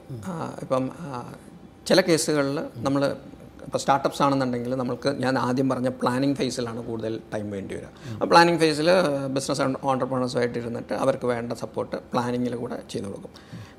[0.62, 0.90] ഇപ്പം
[1.86, 3.16] ചില കേസുകളിൽ നമ്മൾ
[3.70, 7.90] ഇപ്പോൾ സ്റ്റാർട്ടപ്സ് ആണെന്നുണ്ടെങ്കിൽ നമുക്ക് ഞാൻ ആദ്യം പറഞ്ഞ പ്ലാനിങ് ഫേസിലാണ് കൂടുതൽ ടൈം വേണ്ടി വരിക.
[8.20, 8.88] ആ പ്ലാനിങ് ഫേസിൽ
[9.36, 13.30] ബിസിനസ് ഓണ്ടർപ്രണേഴ്സുമായിട്ട് ഇരുന്നിട്ട് അവർക്ക് വേണ്ട സപ്പോർട്ട് പ്ലാനിങ്ങിൽ കൂടെ ചെയ്തു കൊടുക്കും.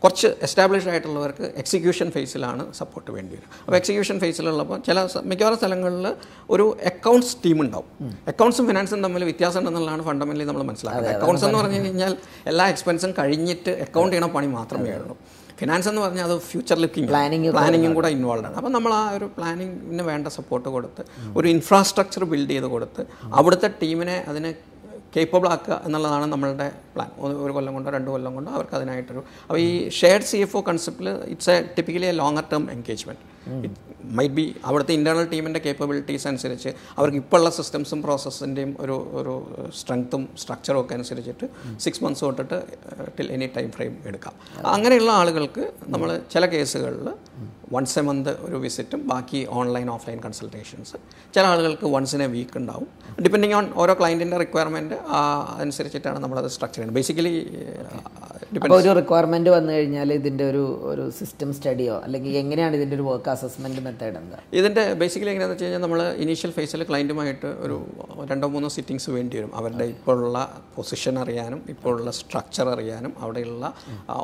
[0.03, 3.49] കുറച്ച് എസ്റ്റാബ്ലിഷ്ഡ് ആയിട്ടുള്ളവർക്ക് എക്സിക്യൂഷൻ ഫേസിലാണ് സപ്പോർട്ട് വേണ്ടി വരിക.
[3.65, 6.07] അപ്പോൾ എക്സിക്യൂഷൻ ഫേസിലുള്ളപ്പോൾ ചില മിക്കവാറും സ്ഥലങ്ങളിൽ
[6.53, 7.89] ഒരു അക്കൗണ്ട്സ് ടീം ഉണ്ടാവും.
[8.33, 11.15] അക്കൗണ്ട്സും ഫിനാൻസും തമ്മിൽ വ്യത്യാസം ഉണ്ടെന്നുള്ളതാണ് ഫണ്ടമെന്റലി നമ്മൾ മനസ്സിലാക്കുന്നത്.
[11.17, 12.15] അക്കൗണ്ട്സ് എന്ന് പറഞ്ഞു കഴിഞ്ഞാൽ
[12.53, 15.17] എല്ലാ എക്സ്പെൻസും കഴിഞ്ഞിട്ട് അക്കൗണ്ട് ചെയ്യണ പണി മാത്രമേ ഉള്ളൂ.
[15.61, 18.55] ഫിനാൻസ് എന്ന് പറഞ്ഞാൽ അത് ഫ്യൂച്ചർ ലുക്കിംഗ് പ്ലാനിങ് പ്ലാനിങ്ങും കൂടെ ഇൻവോൾവ് ആണ്.
[18.59, 21.03] അപ്പോൾ നമ്മൾ ആ ഒരു പ്ലാനിങ്ങിന് വേണ്ട സപ്പോർട്ട് കൊടുത്ത്
[21.37, 23.01] ഒരു ഇൻഫ്രാസ്ട്രക്ചർ ബിൽഡ് ചെയ്ത് കൊടുത്ത്
[23.39, 24.51] അവിടുത്തെ ടീമിനെ അതിനെ
[25.13, 27.09] കേപ്പബിൾ ആക്കുക എന്നുള്ളതാണ് നമ്മളുടെ പ്ലാൻ
[27.41, 31.09] ഒരു കൊല്ലം കൊണ്ടോ രണ്ട് കൊല്ലം കൊണ്ടോ അവർക്ക് അതിനായിട്ടൊരു അപ്പോൾ ഈ shared C F O കൺസെപ്റ്റിൽ
[31.33, 33.23] it's a typically a longer term engagement
[33.67, 33.79] it
[34.17, 39.33] might be അവിടുത്തെ ഇന്റേർണൽ ടീമിന്റെ കേപ്പബിലിറ്റീസ് അനുസരിച്ച് അവർക്ക് ഇപ്പോൾ ഉള്ള സിസ്റ്റംസും പ്രോസസ്സിന്റെയും ഒരു ഒരു
[39.79, 41.47] സ്ട്രെങ്ത്തും സ്ട്രക്ചറും ഒക്കെ അനുസരിച്ചിട്ട്
[41.79, 42.59] സിക്സ് മന്ത്സ് തൊട്ടിട്ട്
[43.17, 44.33] ടിൽ എനി ടൈം ഫ്രെയിം എടുക്കാം.
[44.67, 47.07] അങ്ങനെയുള്ള ആളുകൾക്ക് നമ്മൾ ചില കേസുകളിൽ
[47.75, 50.97] വൺസ് എ മന്ത് ഒരു വിസിറ്റും ബാക്കി ഓൺലൈൻ ഓഫ്ലൈൻ കൺസൾട്ടേഷൻസ്
[51.35, 52.87] ചില ആളുകൾക്ക് വൺസ് ഇൻ എ വീക്ക് ഉണ്ടാവും.
[53.25, 54.97] ഡിപ്പെൻഡിങ് ഓൺ ഓരോ ക്ലയന്റിന്റെ റിക്വയർമെന്റ്
[55.63, 56.97] അനുസരിച്ചിട്ടാണ് നമ്മളത് സ്ട്രക്ചർ ചെയ്യുന്നത്.
[56.99, 57.33] ബേസിക്കലി
[58.77, 63.81] ഒരു റിക്വയർമെന്റ് വന്നു കഴിഞ്ഞാൽ ഇതിന്റെ ഒരു ഒരു സിസ്റ്റം സ്റ്റഡിയോ അല്ലെങ്കിൽ എങ്ങനെയാണ് ഇതിന്റെ ഒരു വർക്ക് അസസ്മെന്റ്
[63.85, 64.37] മെത്തേഡ് എന്താ?
[64.59, 67.77] ഇതിന്റെ ബേസിക്കലി എങ്ങനെയാണെന്ന് വെച്ച് കഴിഞ്ഞാൽ നമ്മൾ ഇനീഷ്യൽ ഫേസിൽ ക്ലയന്റുമായിട്ട് ഒരു
[68.31, 70.39] രണ്ടോ മൂന്നോ സിറ്റിങ്സ് വേണ്ടി വരും അവരുടെ ഇപ്പോഴുള്ള
[70.75, 73.65] പൊസിഷൻ അറിയാനും ഇപ്പോഴുള്ള സ്ട്രക്ചർ അറിയാനും അവിടെയുള്ള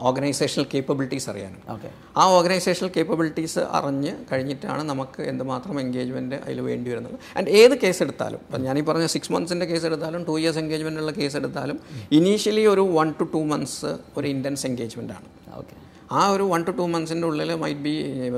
[0.09, 1.61] ഓർഗനൈസേഷണൽ കേപ്പബിലിറ്റീസ് അറിയാനും.
[1.75, 2.91] ഓക്കെ ആ ഓർഗനൈസേഷണൽ
[3.37, 7.17] കേപ്പബിലിറ്റീസ് അറിഞ്ഞ് കഴിഞ്ഞിട്ടാണ് നമുക്ക് എന്തുമാത്രം എൻഗേജ്മെന്റ് അതിൽ വേണ്ടി വരുന്നത്.
[7.37, 11.37] ആൻഡ് ഏത് കേസ് എടുത്താലും ഇപ്പം ഞാനീ പറഞ്ഞ സിക്സ് മന്ത്സിന്റെ കേസ് എടുത്താലും ടു ഇയേഴ്സ് എൻഗേജ്മെന്റുള്ള കേസ്
[11.37, 11.79] എടുത്താലും
[12.19, 15.27] ഇനീഷ്യലി ഒരു വൺ ടു ടു മന്ത്സ് ഒരു ഇന്റൻസ് എൻഗേജ്മെന്റ് ആണ്.
[15.59, 15.75] ഓക്കെ
[16.09, 17.93] ആ ഒരു വൺ ടു ടു മന്ത്സിന്റെ ഉള്ളിൽ മൈറ്റ് ബി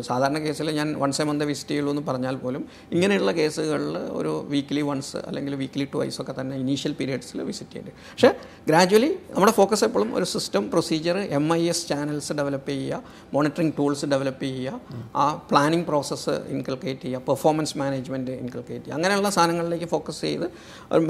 [0.08, 2.62] സാധാരണ കേസിൽ ഞാൻ വൺസ് എ മന്ത് വിസിറ്റ് ചെയ്യുള്ളൂ എന്ന് പറഞ്ഞാൽ പോലും
[2.96, 8.32] ഇങ്ങനെയുള്ള കേസുകളിൽ ഒരു വീക്ക്ലി വൺസ് അല്ലെങ്കിൽ വീക്ക്ലി ട്വൈസ് ഒക്കെ തന്നെ ഇനീഷ്യൽ പീരിയഡ്സിൽ വിസിറ്റ് ചെയ്യേണ്ടി പക്ഷേ
[8.70, 13.02] ഗ്രാജുവലി നമ്മുടെ ഫോക്കസ് എപ്പോഴും ഒരു system procedure M I S channels develop ചെയ്യുക
[13.34, 14.80] മോണിറ്ററിംഗ് ടൂൾസ് ഡെവലപ്പ് ചെയ്യുക
[15.16, 18.98] ആ പ്ലാനിംഗ് പ്രോസസ്സ് ഇൻകൾക്കേറ്റ് ചെയ്യുക പെർഫോമൻസ് മാനേജ്മെന്റ് ഇൻകൾക്കേറ്റ് ചെയ്യുക.
[18.98, 20.48] അങ്ങനെയുള്ള സാധനങ്ങളിലേക്ക് ഫോക്കസ് ചെയ്ത്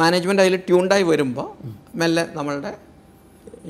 [0.03, 1.49] മാനേജ്മെന്റ് അതിൽ ട്യൂൺഡായി വരുമ്പോൾ
[1.95, 2.71] മെല്ലെ നമ്മളുടെ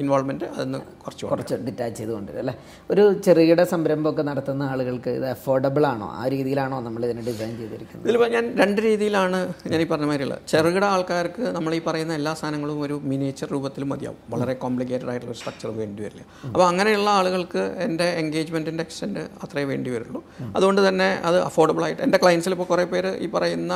[0.02, 2.56] ഇൻവോൾവ്മെന്റ് അതിന് കുറച്ച് കുറച്ച് ഡിറ്റാച്ച് ചെയ്ത് കൊണ്ടുവരും അല്ലേ?
[2.92, 6.08] ഒരു ചെറുകിട സംരംഭമൊക്കെ നടത്തുന്ന ആളുകൾക്ക് ഇത് അഫോർഡബിൾ ആണോ?
[6.22, 8.06] ആ രീതിയിലാണോ നമ്മൾ ഇതിനെ ഡിസൈൻ ചെയ്തിരിക്കുന്നത്?
[8.06, 9.40] ഇതിലിപ്പോൾ ഞാൻ രണ്ട് രീതിയിലാണ്
[9.72, 10.38] ഞാൻ ഈ പറഞ്ഞ മാതിരിയുള്ള.
[10.54, 14.20] ചെറുകിട ആൾക്കാർക്ക് നമ്മൾ ഈ പറയുന്ന എല്ലാ സാധനങ്ങളും ഒരു മിനിയേച്ചർ രൂപത്തിൽ മതിയാവും.
[14.36, 16.24] വളരെ കോംപ്ലിക്കേറ്റഡ് ആയിട്ടുള്ള ഒരു സ്ട്രക്ചർ വേണ്ടി വരില്ല.
[16.52, 20.24] അപ്പോൾ അങ്ങനെയുള്ള ആളുകൾക്ക് എന്റെ എൻഗേജ്മെന്റിന്റെ എക്സ്റ്റെൻഡ് അത്രേ വേണ്ടി വരുള്ളൂ.
[20.56, 23.74] അതുകൊണ്ട് തന്നെ അത് അഫോർഡബിൾ ആയിട്ട് എന്റെ ക്ലയൻസിൽ ഇപ്പോൾ കുറേ പേര് ഈ പറയുന്ന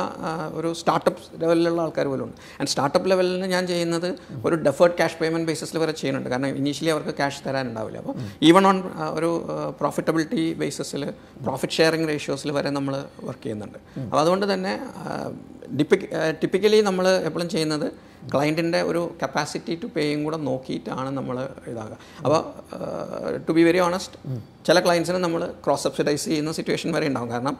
[0.58, 4.08] ഒരു സ്റ്റാർട്ടപ്പ് ലെവലിലുള്ള ആൾക്കാർ പോലും ഉണ്ട് ആൻഡ് സ്റ്റാർട്ടപ്പ് ലെവലിൽ ഞാൻ ചെയ്യുന്നത്
[4.46, 6.34] ഒരു ഡെഫേർഡ് ക്യാഷ് പേയ്മെന്റ് ബേസിസിൽ വരെ ചെയ്യുന്നുണ്ട്.
[6.34, 7.98] കാരണം ഇനീഷ്യലി അവർക്ക് ക്യാഷ് തരാനുണ്ടാവില്ല.
[8.02, 8.16] അപ്പോൾ
[8.50, 8.78] ഈവൺ ഓൺ
[9.18, 9.30] ഒരു
[9.80, 11.04] പ്രോഫിറ്റബിലിറ്റി ബേസിസിൽ
[11.48, 12.96] പ്രോഫിറ്റ് ഷെയറിംഗ് റേഷ്യോസിൽ വരെ നമ്മൾ
[13.28, 13.78] വർക്ക് ചെയ്യുന്നുണ്ട്.
[14.08, 14.74] അപ്പോൾ അതുകൊണ്ട് തന്നെ
[16.40, 17.86] ടിപ്പിക്കലി നമ്മൾ എപ്പോഴും ചെയ്യുന്നത്
[18.32, 21.36] ക്ലയന്റിന്റെ ഒരു കപ്പാസിറ്റി ടു പേയും കൂടെ നോക്കിയിട്ടാണ് നമ്മൾ
[21.70, 22.40] ഇതാകുക അപ്പോൾ
[23.46, 24.18] ടു ബി വെരി ഓണസ്റ്റ്
[24.64, 27.54] ചില ക്ലയൻസിന് നമ്മൾ ക്രോസ് സബ്സിഡൈസ് ചെയ്യുന്ന സിറ്റുവേഷൻ വരെ ഉണ്ടാകും കാരണം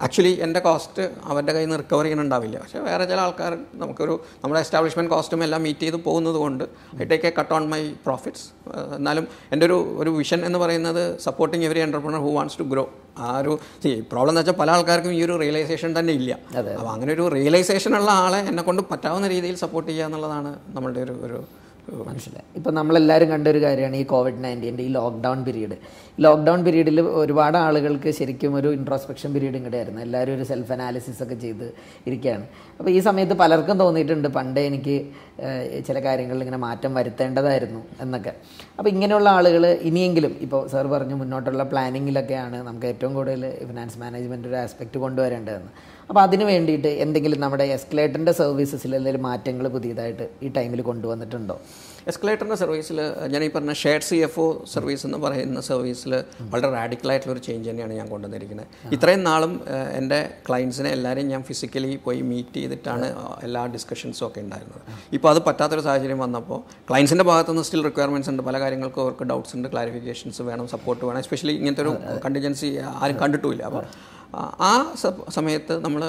[0.00, 5.12] ആക്ച്വലി എന്റെ കോസ്റ്റ് അവരുടെ കയ്യിൽ നിന്ന് റിക്കവർ ചെയ്യുന്നുണ്ടാവില്ല പക്ഷേ വേറെ ചില ആൾക്കാർ നമുക്കൊരു നമ്മുടെ എസ്റ്റാബ്ലിഷ്മെന്റ്
[5.14, 6.64] കോസ്റ്റും എല്ലാം മീറ്റ് ചെയ്ത് പോകുന്നത് കൊണ്ട്
[7.00, 8.44] I take a cut on my profits
[8.96, 12.84] എന്നാലും എന്റെ ഒരു ഒരു വിഷൻ എന്ന് പറയുന്നത് supporting every entrepreneur who wants to grow
[13.20, 13.54] ആ ഒരു
[14.10, 16.32] പ്രോബ്ലം എന്ന് വെച്ചാൽ പല ആൾക്കാർക്കും ഈ ഒരു റിയലൈസേഷൻ തന്നെ ഇല്ല.
[16.76, 21.16] അപ്പോൾ അങ്ങനെ ഒരു റിയലൈസേഷൻ ഉള്ള ആളെ എന്നെ കൊണ്ട് പറ്റാവുന്ന രീതിയിൽ സപ്പോർട്ട് ചെയ്യുക എന്നുള്ളതാണ് നമ്മളുടെ ഒരു
[21.26, 21.38] ഒരു
[22.08, 25.76] മനസ്സിലായി ഇപ്പം നമ്മളെല്ലാവരും കണ്ടൊരു കാര്യമാണ് ഈ കോവിഡ് നയന്റീന്റെ ഈ ലോക്ക്ഡൗൺ പീരീഡ്
[26.24, 30.00] ലോക്ക്ഡൗൺ പീരീഡിൽ ഒരുപാട് ആളുകൾക്ക് ശരിക്കും ഒരു ഇൻട്രോസ്പെക്ഷൻ പീരീഡ് ഇങ്ങടെയായിരുന്നു.
[30.06, 31.66] എല്ലാവരും ഒരു സെൽഫ് അനാലിസിസ് ഒക്കെ ചെയ്ത്
[32.08, 32.44] ഇരിക്കുകയാണ്
[32.78, 34.96] അപ്പോൾ ഈ സമയത്ത് പലർക്കും തോന്നിയിട്ടുണ്ട് പണ്ടേ എനിക്ക്
[35.88, 38.34] ചില കാര്യങ്ങളിൽ ഇങ്ങനെ മാറ്റം വരുത്തേണ്ടതായിരുന്നു എന്നൊക്കെ.
[38.78, 44.56] അപ്പോൾ ഇങ്ങനെയുള്ള ആളുകൾ ഇനിയെങ്കിലും ഇപ്പോൾ സാർ പറഞ്ഞു മുന്നോട്ടുള്ള പ്ലാനിങ്ങിലൊക്കെയാണ് നമുക്ക് ഏറ്റവും കൂടുതൽ ഫിനാൻസ് മാനേജ്മെന്റ് ഒരു
[44.64, 45.72] ആസ്പെക്റ്റ് കൊണ്ടുവരേണ്ടതെന്ന്.
[46.12, 51.56] അപ്പോൾ അതിന് വേണ്ടിയിട്ട് എന്തെങ്കിലും നമ്മുടെ എസ്കലേറ്ററിന്റെ സർവീസസിൽ എന്തെങ്കിലും മാറ്റങ്ങൾ പുതിയതായിട്ട് ഈ ടൈമിൽ കൊണ്ടുവന്നിട്ടുണ്ടോ?
[52.10, 52.98] എസ്കലേറ്ററിന്റെ സർവീസിൽ
[53.32, 56.12] ഞാൻ ഈ പറഞ്ഞ shared C F O service എന്ന് പറയുന്ന സർവീസിൽ
[56.52, 58.68] വളരെ റാഡിക്കലായിട്ടുള്ള ഒരു ചേഞ്ച് തന്നെയാണ് ഞാൻ കൊണ്ടുവന്നിരിക്കുന്നത്.
[58.96, 59.54] ഇത്രയും നാളും
[60.00, 63.08] എന്റെ ക്ലയൻസിനെ എല്ലാവരെയും ഞാൻ ഫിസിക്കലി പോയി മീറ്റ് ചെയ്തിട്ടാണ്
[63.48, 64.82] എല്ലാ ഡിസ്കഷൻസും ഒക്കെ ഉണ്ടായിരുന്നത്.
[65.16, 66.60] ഇപ്പോൾ അത് പറ്റാത്തൊരു സാഹചര്യം വന്നപ്പോൾ
[66.90, 68.42] ക്ലയൻസിന്റെ ഭാഗത്തുനിന്ന് സ്റ്റിൽ റിക്വയർമെന്റ്സ് ഉണ്ട്.
[68.50, 71.20] പല കാര്യങ്ങൾക്കും അവർക്ക് ഡൗട്ട്സ് ഉണ്ട് ക്ലാരിഫിക്കേഷൻസ് വേണം സപ്പോർട്ട് വേണം.
[71.26, 71.94] എസ്പെഷ്യലി ഇങ്ങനത്തെ ഒരു
[72.26, 72.70] കണ്ടിജൻസി
[73.02, 73.62] ആരും കണ്ടിട്ടുമില്ല.
[73.70, 73.84] അപ്പോൾ
[74.70, 74.72] ആ
[75.36, 76.02] സമയത്ത് നമ്മൾ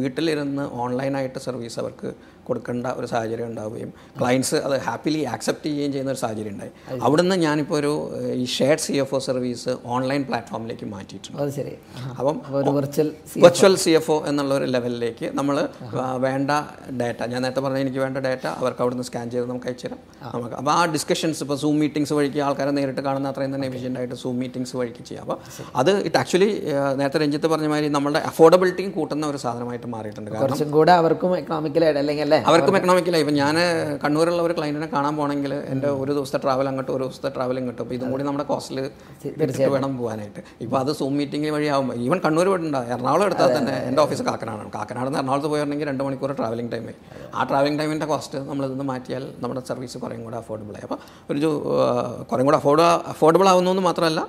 [0.00, 2.10] വീട്ടിലിരുന്ന് ഓൺലൈനായിട്ട് സർവീസ് അവർക്ക്
[2.48, 6.72] കൊടുക്കേണ്ട ഒരു സാഹചര്യം ഉണ്ടാവുകയും ക്ലയൻസ് അത് ഹാപ്പിലി ആക്സെപ്റ്റ് ചെയ്യുകയും ചെയ്യുന്ന ഒരു സാഹചര്യം ഉണ്ടായി.
[7.06, 7.92] അവിടുന്ന് ഞാനിപ്പോൾ ഒരു
[8.42, 11.38] ഈ shared C F O service online പ്ലാറ്റ്ഫോമിലേക്ക് മാറ്റിയിട്ടുണ്ട്.
[11.42, 11.74] അത് ശരി.
[12.18, 12.36] അപ്പം
[12.78, 13.10] virtual
[13.44, 15.56] virtual C F O എന്നുള്ള ഒരു ലെവലിലേക്ക് നമ്മൾ
[16.26, 16.50] വേണ്ട
[17.02, 20.00] ഡാറ്റ ഞാൻ നേരത്തെ പറഞ്ഞ എനിക്ക് വേണ്ട ഡാറ്റ അവർക്ക് അവിടുന്ന് സ്കാൻ ചെയ്ത് നമുക്ക് അയച്ചു തരാം.
[20.34, 24.18] നമുക്ക് അപ്പോൾ ആ ഡിസ്കഷൻസ് ഇപ്പോൾ സൂം മീറ്റിംഗ്സ് വഴിക്ക് ആൾക്കാരെ നേരിട്ട് കാണുന്ന അത്രയും തന്നെ എഫിഷ്യന്റ് ആയിട്ട്
[24.24, 25.24] സൂം മീറ്റിംഗ്സ് വഴിക്ക് ചെയ്യാം.
[25.26, 25.38] അപ്പോൾ
[25.82, 26.50] അത് ഇറ്റ് ആക്ച്വലി
[27.02, 30.28] നേരത്തെ രഞ്ജിത്ത് പറഞ്ഞ മാതിരി നമ്മുടെ അഫോർഡബിലിറ്റിയും കൂട്ടുന്ന ഒരു സാധനമായിട്ട് മാറിയിട്ടുണ്ട്.
[30.42, 32.38] കുറച്ചും കൂടെ അവർക്കും എക്കണോമിക്കലായിട്ട് അല്ലെങ്കിൽ അല്ലേ?
[32.50, 33.56] അവർക്കും എക്കണോമിക്കലായി ഇപ്പം ഞാൻ
[34.04, 37.80] കണ്ണൂരുള്ള ഒരു ക്ലയന്റിനെ കാണാൻ പോകണമെങ്കിൽ എന്റെ ഒരു ദിവസത്തെ ട്രാവൽ അങ്ങോട്ട് ഒരു ദിവസത്തെ ട്രാവൽ ഇങ്ങോട്ട്.
[37.84, 38.80] അപ്പോൾ ഇതും കൂടി നമ്മുടെ കോസ്റ്റിൽ
[39.30, 40.42] ഇട്ടിട്ട് വേണം പോകാനായിട്ട്.
[40.66, 43.76] ഇപ്പോൾ അത് സൂം മീറ്റിംഗ് വഴിയാകുമ്പോൾ ഈവൻ കണ്ണൂർ വിടണ്ട എറണാകുളം എടുത്താൽ തന്നെ.
[43.90, 44.72] എന്റെ ഓഫീസ് കാക്കനാടാണ്.
[44.78, 46.98] കാക്കനാട് നിന്ന് എറണാകുളത്ത് പോയിരുന്നെങ്കിൽ രണ്ട് മണിക്കൂർ ട്രാവലിംഗ് ടൈമായി
[47.36, 50.86] ആ ട്രാവലിംഗ് ടൈമിന്റെ കോസ്റ്റ് നമ്മൾ ഇതൊന്ന് മാറ്റിയാൽ നമ്മുടെ സർവീസ് കുറേ കൂടെ അഫോർഡബിൾ ആയി.
[50.88, 50.98] അപ്പോൾ
[51.34, 51.52] ഒരു
[52.32, 54.20] കുറേ കൂടെ അഫോർഡ് അഫോർഡബിൾ ആവുന്നു എന്ന് മാത്രമല്ല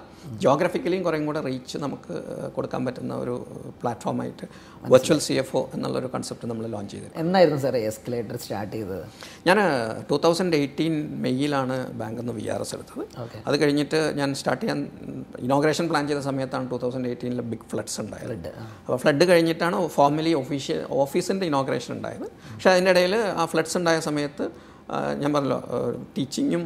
[0.46, 2.16] ജോഗ്രഫിക്കലിയും കുറേയും കൂടെ റീച്ച് നമുക്ക്
[2.56, 3.36] കൊടുക്കാൻ പറ്റുന്ന ഒരു
[3.82, 4.46] പ്ലാറ്റ്ഫോമായിട്ട്
[4.94, 9.06] വെർച്വൽ സി എഫ് ഒ എന്നുള്ളൊരു കൺസെപ്റ്റ് നമ്മൾ ലോഞ്ച് ചെയ്തത് എന്നായിരുന്നു സാർ എസ്കലേറ്റർ സ്റ്റാർട്ട് ചെയ്തത്?
[9.48, 9.60] ഞാൻ
[10.10, 13.04] ടൂ തൗസൻഡ് എയ്റ്റീൻ മെയ്യിലാണ് ബാങ്കിൽ നിന്ന് വി ആർ എസ് എടുത്തത്.
[13.24, 13.42] Okay.
[13.48, 14.82] അത് കഴിഞ്ഞിട്ട് ഞാൻ സ്റ്റാർട്ട് ചെയ്യാൻ
[15.48, 18.50] ഇനോഗ്രേഷൻ പ്ലാൻ ചെയ്ത സമയത്താണ് ടൂ തൗസൻഡ് എയ്റ്റീനിൽ ബിഗ് ഫ്ലഡ്സ് ഉണ്ടായത്
[18.86, 22.28] അപ്പോൾ ഫ്ലഡ് കഴിഞ്ഞിട്ടാണ് ഫോർമലി ഒഫീഷ്യൽ ഓഫീസിന്റെ ഇനോഗ്രേഷൻ ഉണ്ടായത്.
[22.56, 24.46] പക്ഷേ അതിന്റെ ഇടയിൽ ആ ഫ്ലഡ്സ് ഉണ്ടായ സമയത്ത്
[25.22, 25.60] ഞാൻ പറഞ്ഞല്ലോ
[26.16, 26.64] ടീച്ചിങ്ങും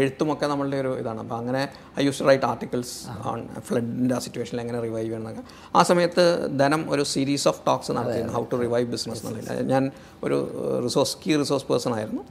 [0.00, 1.20] എഴുത്തുമൊക്കെ നമ്മളുടെ ഒരു ഇതാണ്.
[1.24, 1.62] അപ്പോൾ അങ്ങനെ
[2.00, 2.94] I use to write articles
[3.30, 5.42] on ഫ്ലഡിന്റെ ആ സിറ്റുവേഷനിൽ എങ്ങനെ റിവൈവ് ചെയ്യണമെന്നൊക്കെ.
[5.78, 6.24] ആ സമയത്ത്
[6.60, 9.84] ധനം ഒരു സീരീസ് ഓഫ് ടോക്സ് നടത്തിയിരുന്നു ഹൗ ടു റിവൈവ് ബിസിനസ് എന്നുള്ള ഞാൻ
[10.26, 10.38] ഒരു
[10.86, 12.22] റിസോഴ്സ് കീ റിസോഴ്സ് പേഴ്സൺ ആയിരുന്നു.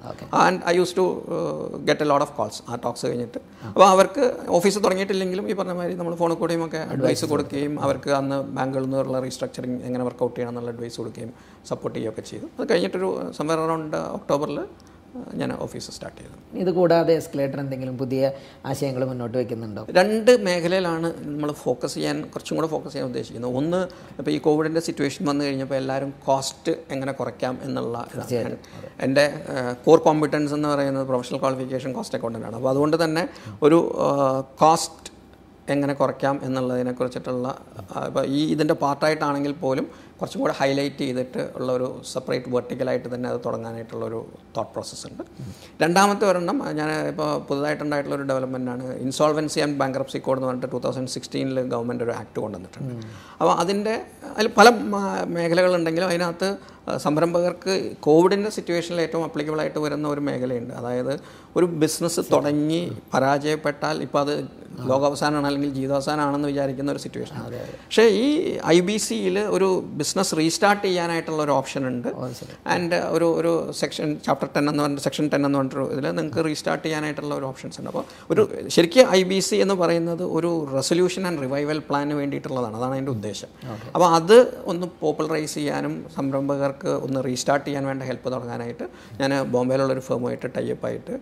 [0.43, 1.06] And I use to
[1.89, 3.41] get a lot of calls ആ ടോക്സ് കഴിഞ്ഞിട്ട്.
[3.74, 4.24] അപ്പോൾ അവർക്ക്
[4.60, 9.19] ഓഫീസ് തുടങ്ങിയിട്ടില്ലെങ്കിലും ഈ പറഞ്ഞ മാതിരി നമ്മൾ ഫോണിൽ കൂടെയും ഒക്കെ അഡ്വൈസ് കൊടുക്കുകയും അവർക്ക് അന്ന് ബാങ്കുകളിൽ നിന്നുള്ള
[9.28, 11.34] റീസ്ട്രക്ചറിങ് എങ്ങനെ വർക്കൗട്ട് ചെയ്യണം എന്നുള്ള അഡ്വൈസ് കൊടുക്കുകയും
[11.72, 12.48] സപ്പോർട്ട് ചെയ്യുകയൊക്കെ ചെയ്തു.
[12.58, 14.60] അത് കഴിഞ്ഞിട്ടൊരു സംവർ അറൗണ്ട് ഒക്ടോബറിൽ
[15.39, 16.36] ഞാൻ ഓഫീസ് സ്റ്റാർട്ട് ചെയ്തു.
[16.63, 18.32] ഇത് കൂടാതെ എസ്കലേറ്റർ എന്തെങ്കിലും പുതിയ
[18.69, 19.84] ആശയങ്ങൾ മുന്നോട്ട് വെക്കുന്നുണ്ടോ?
[19.97, 23.54] രണ്ട് മേഖലയിലാണ് നമ്മൾ ഫോക്കസ് ചെയ്യാൻ കുറച്ചും കൂടെ ഫോക്കസ് ചെയ്യാൻ ഉദ്ദേശിക്കുന്നത്.
[23.62, 23.82] ഒന്ന്
[24.19, 28.06] ഇപ്പോൾ ഈ കോവിഡിന്റെ സിറ്റുവേഷൻ വന്നു കഴിഞ്ഞപ്പോൾ എല്ലാവരും കോസ്റ്റ് എങ്ങനെ കുറയ്ക്കാം എന്നുള്ള
[29.08, 29.26] എന്റെ
[29.88, 32.56] കോർ കോമ്പിറ്റൻസ് എന്ന് പറയുന്നത് പ്രൊഫഷണൽ ക്വാളിഫിക്കേഷൻ കോസ്റ്റ് അക്കൗണ്ടന്റ് ആണ്.
[32.62, 33.26] അപ്പോൾ അതുകൊണ്ട് തന്നെ
[33.67, 33.80] ഒരു
[34.63, 35.10] കോസ്റ്റ്
[35.73, 37.47] എങ്ങനെ കുറയ്ക്കാം എന്നുള്ളതിനെ കുറിച്ചിട്ടുള്ള
[38.08, 39.86] ഇപ്പോൾ ഈ ഇതിന്റെ പാർട്ടായിട്ടാണെങ്കിൽ പോലും
[40.23, 44.19] കുറച്ചും കൂടെ ഹൈലൈറ്റ് ചെയ്തിട്ട് ഉള്ള ഒരു സെപ്പറേറ്റ് വെർട്ടിക്കലായിട്ട് തന്നെ അത് തുടങ്ങാനായിട്ടുള്ള ഒരു
[44.55, 45.23] തോട്ട് പ്രോസസ്സ് ഉണ്ട്.
[45.83, 51.12] രണ്ടാമത്തെ ഒരെണ്ണം ഞാൻ ഇപ്പോൾ പുതുതായിട്ടുണ്ടായിട്ടുള്ള ഒരു ഡെവലപ്മെന്റാണ് ഇൻസോൾവൻസി ആൻഡ് ബാങ്ക്രപ്സി കോഡ് എന്ന് പറഞ്ഞിട്ട് ടൂ തൗസൻഡ്
[51.15, 52.93] സിക്സ്റ്റീനിൽ ഗവൺമെന്റ് ഒരു ആക്ട് കൊണ്ടുവന്നിട്ടുണ്ട്.
[53.39, 53.95] അപ്പോൾ അതിന്റെ
[54.36, 54.69] അതിൽ പല
[55.38, 56.49] മേഖലകളുണ്ടെങ്കിലും അതിനകത്ത്
[56.98, 60.74] സംരംഭകർക്ക് കോവിഡിന്റെ സിറ്റുവേഷനിൽ ഏറ്റവും അപ്ലിക്കബിളായിട്ട് വരുന്ന ഒരു മേഖലയുണ്ട്.
[60.74, 61.19] അതായത്
[61.56, 64.48] ഒരു ബിസിനസ് തുടങ്ങി പരാജയപ്പെട്ടാൽ ഇപ്പോൾ അത്
[64.89, 67.36] ലോകാവസാനമാണ് അല്ലെങ്കിൽ ജീവിതാവസാനമാണെന്ന് വിചാരിക്കുന്ന ഒരു സിറ്റുവേഷൻ
[67.86, 72.08] പക്ഷേ ഈ ഐ ബി സിയിൽ ഒരു ബിസിനസ് റീസ്റ്റാർട്ട് ചെയ്യാനായിട്ടുള്ള ഒരു ഓപ്ഷൻ ഉണ്ട്.
[72.67, 76.86] ആൻഡ് ഒരു ഒരു സെക്ഷൻ ചാപ്റ്റർ ടെൻ എന്ന് പറഞ്ഞ സെക്ഷൻ ടെൻ എന്ന് പറഞ്ഞിട്ട് ഇതിൽ നിങ്ങൾക്ക് റീസ്റ്റാർട്ട്
[76.86, 77.89] ചെയ്യാനായിട്ടുള്ള ഒരു ഓപ്ഷൻസ് ഉണ്ട്.
[77.89, 82.78] അപ്പോൾ ഒരു ശരിക്കും ഐ ബി സി എന്ന് പറയുന്നത് ഒരു റെസൊല്യൂഷൻ ആൻഡ് റിവൈവൽ പ്ലാന് വേണ്ടിയിട്ടുള്ളതാണ്.
[82.78, 83.48] അതാണ് അതിന്റെ ഉദ്ദേശം.
[83.96, 86.06] അപ്പോൾ അത് ഒന്ന് പോപ്പുലറൈസ് ചെയ്യാനും
[86.73, 88.86] സംരംഭകർക്ക് ഒന്ന് റീസ്റ്റാർട്ട് ചെയ്യാൻ വേണ്ട ഹെൽപ്പ് തുടങ്ങാനായിട്ട്
[89.19, 91.13] ഞാൻ ബോംബെയിലുള്ള ഒരു ഫേമുമായിട്ട് ടൈപ്പ് ആയിട്ട്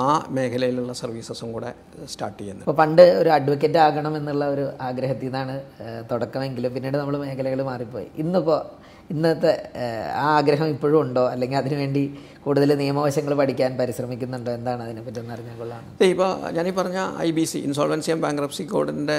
[0.00, 0.04] ആ
[0.36, 1.70] മേഖലയിലുള്ള സർവീസസും കൂടെ
[2.12, 2.64] സ്റ്റാർട്ട് ചെയ്യുന്നത്.
[2.66, 5.56] അപ്പോൾ പണ്ട് ഒരു അഡ്വക്കേറ്റ് ആകണം എന്നുള്ള ഒരു ആഗ്രഹത്തിൽ നിന്നാണ്
[6.10, 8.08] തുടക്കമെങ്കിലും പിന്നീട് നമ്മൾ മേഖലകൾ മാറിപ്പോയി.
[8.24, 8.60] ഇന്നിപ്പോൾ
[9.10, 9.52] ഇന്നത്തെ
[10.16, 11.28] ആ ആഗ്രഹം ഇപ്പോഴും ഉണ്ടോ?
[11.28, 12.02] അല്ലെങ്കിൽ അതിനുവേണ്ടി
[12.44, 14.52] കൂടുതൽ നിയമവശങ്ങൾ പഠിക്കാൻ പരിശ്രമിക്കുന്നുണ്ടോ?
[14.52, 15.82] എന്താണ് അതിനെപ്പറ്റി ഒന്ന് അറിഞ്ഞാൽ കൊള്ളാം.
[16.04, 19.18] ഇപ്പോൾ ഞാനീ പറഞ്ഞ I B C insolvency and bankruptcy കോഡിന്റെ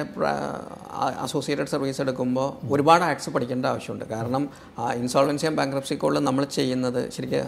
[1.20, 4.06] അസോസിയേറ്റഡ് സർവീസ് എടുക്കുമ്പോൾ ഒരുപാട് ആക്ട്സ് പഠിക്കേണ്ട ആവശ്യമുണ്ട്.
[4.06, 4.50] കാരണം
[4.96, 7.46] ഇൻസോൾവൻസി ആൻഡ് ബാങ്ക്രപ്സി കോഡിൽ നമ്മൾ ചെയ്യുന്നത് ശരിക്കും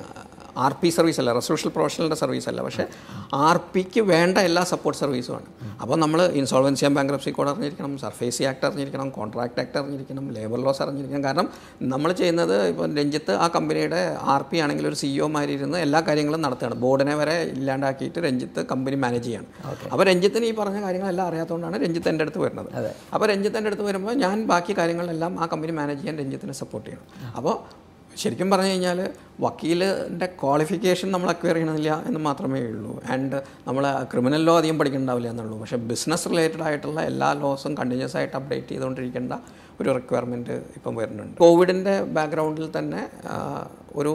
[0.58, 2.86] ആർ പി സർവീസ് അല്ല റെസോഷ്യൽ പ്രൊഫഷണലിന്റെ സർവീസ് അല്ല പക്ഷേ
[3.34, 5.48] ആർ പിക്ക് വേണ്ട എല്ലാ സപ്പോർട്ട് സർവീസും ആണ്.
[5.82, 10.82] അപ്പോൾ നമ്മൾ ഇൻസോൾവൻസി ആൻഡ് ബാങ്ക്രപ്സി കോഡ് അറിഞ്ഞിരിക്കണം സർഫേസി ആക്ട് അറിഞ്ഞിരിക്കണം കോൺട്രാക്ട് ആക്ട് അറിഞ്ഞിരിക്കണം ലേബർ ലോസ്
[10.82, 11.24] അറിഞ്ഞിരിക്കണം.
[11.24, 11.50] കാരണം
[11.82, 16.76] നമ്മൾ ചെയ്യുന്നത് ഇപ്പോൾ രഞ്ജിത്ത് ആ കമ്പനിയുടെ ആർ പി ആണെങ്കിൽ ഒരു സിഇഒമാരിരുന്ന് എല്ലാ കാര്യങ്ങളും നടത്തുകയാണ്.
[16.76, 19.48] ബോർഡിനെ വരെ ഇല്ലാണ്ടാക്കിയിട്ട് രഞ്ജിത്ത് കമ്പനി മാനേജ് ചെയ്യണം.
[19.92, 22.92] അപ്പോൾ രഞ്ജിത്തിന് ഈ പറഞ്ഞ കാര്യങ്ങളെല്ലാം അറിയാത്തതുകൊണ്ടാണ് രഞ്ജിത്ത് എന്റെ അടുത്ത് വരുന്നത്.
[23.14, 27.34] അപ്പോൾ രഞ്ജിത്ത് എന്റെ അടുത്ത് വരുമ്പോൾ ഞാൻ ബാക്കി കാര്യങ്ങളെല്ലാം ആ കമ്പനി മാനേജ് ചെയ്യാൻ രഞ്ജിത്തിനെ സപ്പോർട്ട് ചെയ്യണം.
[27.36, 27.83] അപ്പോൾ
[28.22, 29.00] ശരിക്കും പറഞ്ഞു കഴിഞ്ഞാൽ
[29.42, 33.02] വക്കീലിന്റെ ക്വാളിഫിക്കേഷൻ നമ്മൾ അക്വയർ ചെയ്യണമെന്നില്ല എന്ന് മാത്രമേ ഉള്ളൂ.
[33.14, 35.60] ആൻഡ് നമ്മൾ ക്രിമിനൽ ലോ അധികം പഠിക്കണ്ടാവില്ല എന്നുള്ളൂ.
[35.62, 39.34] പക്ഷേ ബിസിനസ് റിലേറ്റഡ് ആയിട്ടുള്ള എല്ലാ ലോസും കണ്ടിന്യൂസ് ആയിട്ട് അപ്ഡേറ്റ് ചെയ്തുകൊണ്ടിരിക്കേണ്ട
[39.82, 41.38] ഒരു റിക്വയർമെന്റ് ഇപ്പം വരുന്നുണ്ട്.
[41.38, 43.02] കോവിഡിന്റെ ബാക്ക്ഗ്രൗണ്ടിൽ തന്നെ
[43.96, 44.14] ഒരു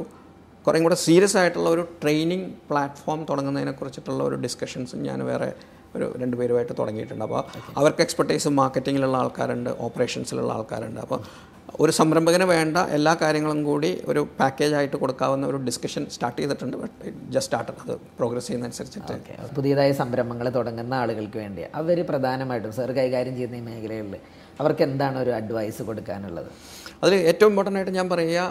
[0.66, 5.52] കുറേ കൂടെ സീരിയസ് ആയിട്ടുള്ള ഒരു ട്രെയിനിങ് പ്ലാറ്റ്ഫോം തുടങ്ങുന്നതിനെ കുറിച്ചിട്ടുള്ള ഒരു ഡിസ്കഷൻസും ഞാൻ വേറെ
[5.96, 7.24] ഒരു രണ്ട് പേരുമായിട്ട് തുടങ്ങിയിട്ടുണ്ട്.
[7.24, 7.42] അപ്പോൾ
[7.76, 11.00] അവർക്ക് എക്സ്പെർട്ടൈസ് മാർക്കറ്റിങ്ങിലുള്ള ആൾക്കാരുണ്ട് ഓപ്പറേഷൻസിലുള്ള ആൾക്കാരുണ്ട്.
[11.00, 11.20] അപ്പോൾ
[11.82, 16.76] ഒരു സംരംഭകന് വേണ്ട എല്ലാ കാര്യങ്ങളും കൂടി ഒരു പാക്കേജ് ആയിട്ട് കൊടുക്കാവുന്ന ഒരു ഡിസ്കഷൻ സ്റ്റാർട്ട് ചെയ്തിട്ടുണ്ട്.
[16.82, 19.14] ബട്ട് ജസ്റ്റ് സ്റ്റാർട്ട് അത് പ്രോഗ്രസ് ചെയ്യുന്നതനുസരിച്ചിട്ട്.
[19.58, 24.16] പുതിയതായ സംരംഭങ്ങൾ തുടങ്ങുന്ന ആളുകൾക്ക് വേണ്ടി അവർ പ്രധാനമായിട്ടും സാർ കൈകാര്യം ചെയ്യുന്ന ഈ മേഖലകളിൽ
[24.62, 26.50] അവർക്ക് എന്താണ് ഒരു അഡ്വൈസ് കൊടുക്കാനുള്ളത്?
[27.02, 28.42] അതിൽ ഏറ്റവും ഇമ്പോർട്ടന്റ് ആയിട്ട് ഞാൻ പറയുക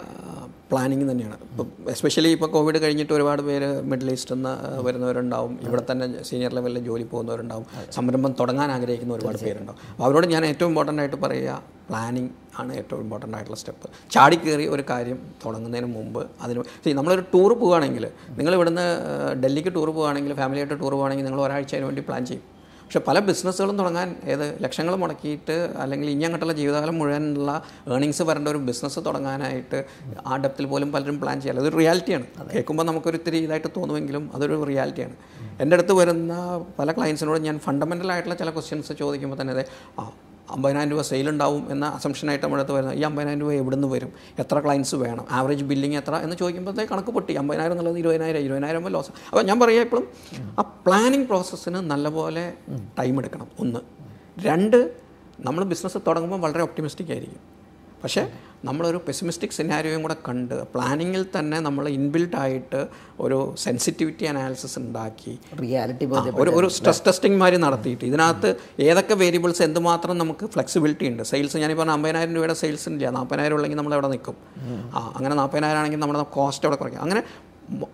[0.70, 1.36] പ്ലാനിങ് തന്നെയാണ്.
[1.50, 4.52] ഇപ്പം എസ്പെഷ്യലി ഇപ്പോൾ കോവിഡ് കഴിഞ്ഞിട്ട് ഒരുപാട് പേര് മിഡിൽ ഈസ്റ്റിൽ നിന്ന്
[4.86, 5.52] വരുന്നവരുണ്ടാവും.
[5.66, 7.66] ഇവിടെ തന്നെ സീനിയർ ലെവലിൽ ജോലി പോകുന്നവരുണ്ടാവും.
[7.96, 9.78] സംരംഭം തുടങ്ങാൻ ആഗ്രഹിക്കുന്ന ഒരുപാട് പേരുണ്ടാവും.
[9.92, 11.54] അപ്പോൾ അവരോട് ഞാൻ ഏറ്റവും ഇമ്പോർട്ടന്റ് ആയിട്ട് പറയുക
[11.88, 12.30] പ്ലാനിങ്
[12.60, 13.88] ആണ് ഏറ്റവും ഇമ്പോർട്ടന്റ് ആയിട്ടുള്ള സ്റ്റെപ്പ്.
[14.16, 14.38] ചാടി
[14.74, 18.06] ഒരു കാര്യം തുടങ്ങുന്നതിന് മുമ്പ് അതിന് ശരി നമ്മളൊരു ടൂർ പോവുകയാണെങ്കിൽ
[18.38, 18.86] നിങ്ങൾ ഇവിടുന്ന്
[19.44, 22.46] ഡൽഹിക്ക് ടൂർ പോവുകയാണെങ്കിൽ ഫാമിലിയായിട്ട് ടൂർ പോവുകയാണെങ്കിൽ നിങ്ങൾ ഒരാഴ്ച വേണ്ടി പ്ലാൻ ചെയ്യും.
[22.88, 27.50] പക്ഷെ പല ബിസിനസ്സുകളും തുടങ്ങാൻ ഏത് ലക്ഷങ്ങൾ മുടക്കിയിട്ട് അല്ലെങ്കിൽ ഇനി അങ്ങോട്ടുള്ള ജീവിതകാലം മുഴുവനുള്ള
[27.96, 29.78] ഏണിങ്സ് വരേണ്ട ഒരു ബിസിനസ് തുടങ്ങാനായിട്ട്
[30.26, 32.26] ആ ഡെപ്തിൽ പോലും പലരും പ്ലാൻ ചെയ്യാൻ അതൊരു റിയാലിറ്റിയാണ്.
[32.54, 35.16] കേൾക്കുമ്പോൾ നമുക്കൊരു ഇത്തിരി ഇതായിട്ട് തോന്നുമെങ്കിലും അതൊരു റിയാലിറ്റിയാണ്.
[35.64, 36.32] എന്റെ അടുത്ത് വരുന്ന
[36.78, 39.66] പല ക്ലയൻസിനോട് ഞാൻ ഫണ്ടമെന്റൽ ആയിട്ടുള്ള ചില ക്വസ്റ്റ്യൻസ് ചോദിക്കുമ്പോൾ തന്നെ അതെ
[40.00, 40.10] ആ
[40.50, 42.98] അമ്പതിനായിരം രൂപ സെയിൽ ഉണ്ടാവും എന്ന അസംഷനായിട്ട് നമ്മുടെ അടുത്ത് വരുന്നത്.
[42.98, 44.12] ഈ അമ്പതിനായിരം രൂപ എവിടെ നിന്ന് വരും?
[44.38, 45.26] എത്ര ക്ലയൻസ് വേണം?
[45.30, 46.14] ആവറേജ് ബില്ലിംഗ് എത്ര?
[46.16, 47.34] എന്ന് ചോദിക്കുമ്പോഴത്തേക്ക് കണക്ക് പൊട്ടി.
[47.34, 50.08] അമ്പതിനായിരം എന്നുള്ളത് ഇരുപതിനായിരം ഇരുപതിനായിരം ലോസ് അപ്പോൾ ഞാൻ പറയുക എപ്പോഴും
[50.58, 52.54] ആ പ്ലാനിങ് പ്രോസസ്സിന് നല്ലപോലെ
[52.98, 53.48] ടൈം എടുക്കണം.
[53.60, 53.80] ഒന്ന്.
[54.40, 54.92] രണ്ട്
[55.40, 57.57] നമ്മൾ ബിസിനസ് തുടങ്ങുമ്പോൾ വളരെ ഒപ്റ്റിമിസ്റ്റിക് ആയിരിക്കും.
[58.02, 58.22] പക്ഷേ
[58.64, 62.80] നമ്മളൊരു പെസിമിസ്റ്റിക് സിനാരിയോയും കൂടെ കണ്ട് പ്ലാനിങ്ങിൽ തന്നെ നമ്മൾ ഇൻബിൽഡ് ആയിട്ട്
[63.24, 65.34] ഒരു സെൻസിറ്റിവിറ്റി അനാലിസിസ് ഉണ്ടാക്കി.
[65.62, 66.06] റിയാലിറ്റി
[66.42, 68.04] ഒരു ഒരു സ്ട്രെസ് ടെസ്റ്റിംഗ് മാതിരി നടത്തിയിട്ട്.
[68.10, 68.50] ഇതിനകത്ത്
[68.88, 71.22] ഏതൊക്കെ വേരിയബിൾസ് എന്തുമാത്രം നമുക്ക് ഫ്ലെക്സിബിലിറ്റി ഉണ്ട്?
[71.22, 73.10] സെയിൽസ് ഞാൻ പറഞ്ഞ അമ്പതിനായിരം രൂപയുടെ സെയിൽസ് ഇല്ല.
[73.18, 74.36] നാൽപ്പതിനായിരം ഉള്ളെങ്കിൽ നമ്മൾ എവിടെ നിൽക്കും
[74.96, 77.02] ആ അങ്ങനെ നാൽപ്പതിനായിരം ആണെങ്കിൽ നമ്മുടെ കോസ്റ്റ് അവിടെ കുറയ്ക്കും?
[77.06, 77.22] അങ്ങനെ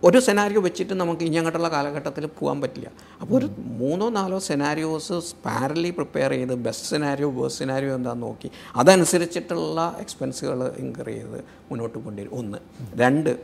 [0.05, 2.91] ഒരു സെനാരിയോ വെച്ചിട്ട് നമുക്ക് ഇനി അങ്ങോട്ടുള്ള കാലഘട്ടത്തിൽ പോകാൻ പറ്റില്ല.
[3.21, 5.13] അപ്പോൾ ഒരു മൂന്നോ നാലോ സെനാരിയോസ്
[5.45, 8.51] പാരലി പ്രിപ്പയർ ചെയ്ത് ബെസ്റ്റ് സെനാരിയോ വേഴ്സ് സെനാരിയോ എന്താണെന്ന് നോക്കി.
[8.77, 12.31] അതനുസരിച്ചിട്ടുള്ള എക്സ്പെൻസുകൾ ഇൻകർ ചെയ്ത് മുന്നോട്ട് കൊണ്ടുവരും.
[12.33, 12.59] ഒന്ന്.
[12.95, 13.41] രണ്ട്.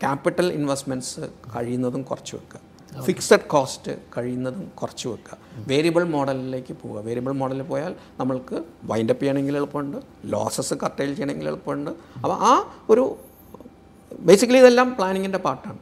[0.00, 1.20] ക്യാപിറ്റൽ ഇൻവെസ്റ്റ്മെന്റ്സ്
[1.56, 2.60] കഴിയുന്നതും കുറച്ച് വെക്കുക.
[3.02, 5.38] ഫിക്സഡ് കോസ്റ്റ് കഴിയുന്നതും കുറച്ച് വെക്കുക.
[5.68, 7.00] വേരിയബിൾ മോഡലിലേക്ക് പോവുക.
[7.00, 9.96] വേരിയബിൾ മോഡലിൽ പോയാൽ നമ്മൾക്ക് വൈൻഡപ്പ് ചെയ്യണമെങ്കിൽ എളുപ്പമുണ്ട്.
[10.24, 11.90] ലോസസ് കർട്ടൈൽ ചെയ്യണമെങ്കിൽ എളുപ്പമുണ്ട്.
[11.90, 13.16] അപ്പോൾ ആ ഒരു
[14.12, 15.78] ബേസിക്കലി ഇതെല്ലാം പ്ലാനിങ്ങിന്റെ പാർട്ടാണ്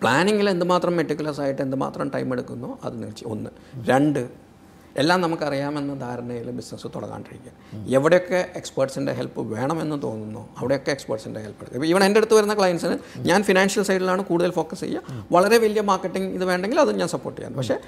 [0.00, 3.24] പ്ലാനിങ്ങിൽ എന്തുമാത്രം മെറ്റിക്കുലസ് ആയിട്ട് എന്തുമാത്രം ടൈം എടുക്കുന്നു അത് നിർത്തി.
[3.26, 3.50] ഒന്ന്.
[3.88, 4.48] രണ്ട്
[4.96, 7.86] എല്ലാം നമുക്കറിയാമെന്ന ധാരണയിൽ ബിസിനസ് തുടങ്ങാണ്ടിരിക്കുക.
[7.88, 11.76] എവിടെയൊക്കെ എക്സ്പേർട്സിന്റെ ഹെൽപ്പ് വേണമെന്ന് തോന്നുന്നു അവിടെയൊക്കെ എക്സ്പേർട്സിന്റെ ഹെൽപ്പ് എടുക്കുക.
[11.76, 15.02] ഇപ്പോൾ ഈവൻ എന്റെ അടുത്ത് വരുന്ന ക്ലയൻസിന് ഞാൻ ഫിനാൻഷ്യൽ സൈഡിലാണ് കൂടുതൽ ഫോക്കസ് ചെയ്യുക.
[15.32, 17.56] വളരെ വലിയ മാർക്കറ്റിംഗ് ഇത് വേണ്ടെങ്കിൽ അത് ഞാൻ സപ്പോർട്ട് ചെയ്യാം.
[17.56, 17.78] പക്ഷേ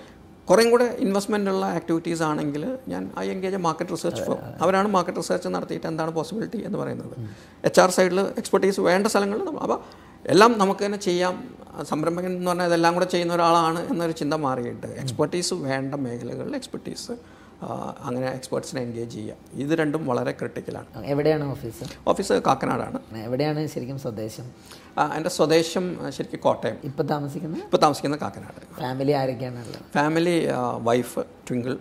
[0.50, 5.48] കുറേയും കൂടെ ഇൻവെസ്റ്റ്മെന്റ് ഉള്ള ആക്ടിവിറ്റീസ് ആണെങ്കിൽ ഞാൻ I engage market research firm അവരാണ് മാർക്കറ്റ് റിസർച്ച്
[5.56, 7.14] നടത്തിയിട്ട് എന്താണ് പോസിബിലിറ്റി എന്ന് പറയുന്നത്.
[7.68, 9.78] എച്ച് ആർ സൈഡിൽ എക്സ്പെർട്ടീസ് വേണ്ട സ്ഥലങ്ങളിൽ അപ്പോൾ
[10.24, 11.34] എല്ലാം നമുക്ക് തന്നെ ചെയ്യാം.
[11.90, 17.12] സംരംഭകൻ എന്ന് പറഞ്ഞാൽ ഇതെല്ലാം കൂടെ ചെയ്യുന്ന ഒരാളാണ് എന്നൊരു ചിന്ത മാറിയിട്ട് എക്സ്പെർട്ടീസ് വേണ്ട മേഖലകളിൽ എക്സ്പെർട്ടീസ്
[18.00, 19.36] അങ്ങനെ എക്സ്പേർട്സിനെ എൻഗേജ് ചെയ്യുക.
[19.52, 21.84] ഇത് രണ്ടും വളരെ ക്രിട്ടിക്കലാണ് എവിടെയാണ് ഓഫീസ്?
[22.08, 22.98] ഓഫീസ് കാക്കനാടാണ്.
[23.16, 24.44] എവിടെയാണ് ശരിക്കും സ്വദേശം?
[25.16, 26.76] എന്റെ സ്വദേശം ശരിക്കും കോട്ടയം.
[26.84, 27.62] ഇപ്പം താമസിക്കുന്നത്?
[27.62, 28.80] ഇപ്പോൾ താമസിക്കുന്നത് കാക്കനാട്.
[28.80, 29.82] ഫാമിലി ആരൊക്കെയാണുള്ളത്?
[29.94, 30.48] ഫാമിലി
[30.80, 31.18] വൈഫ്
[31.50, 31.74] ട്വിങ്കിൾ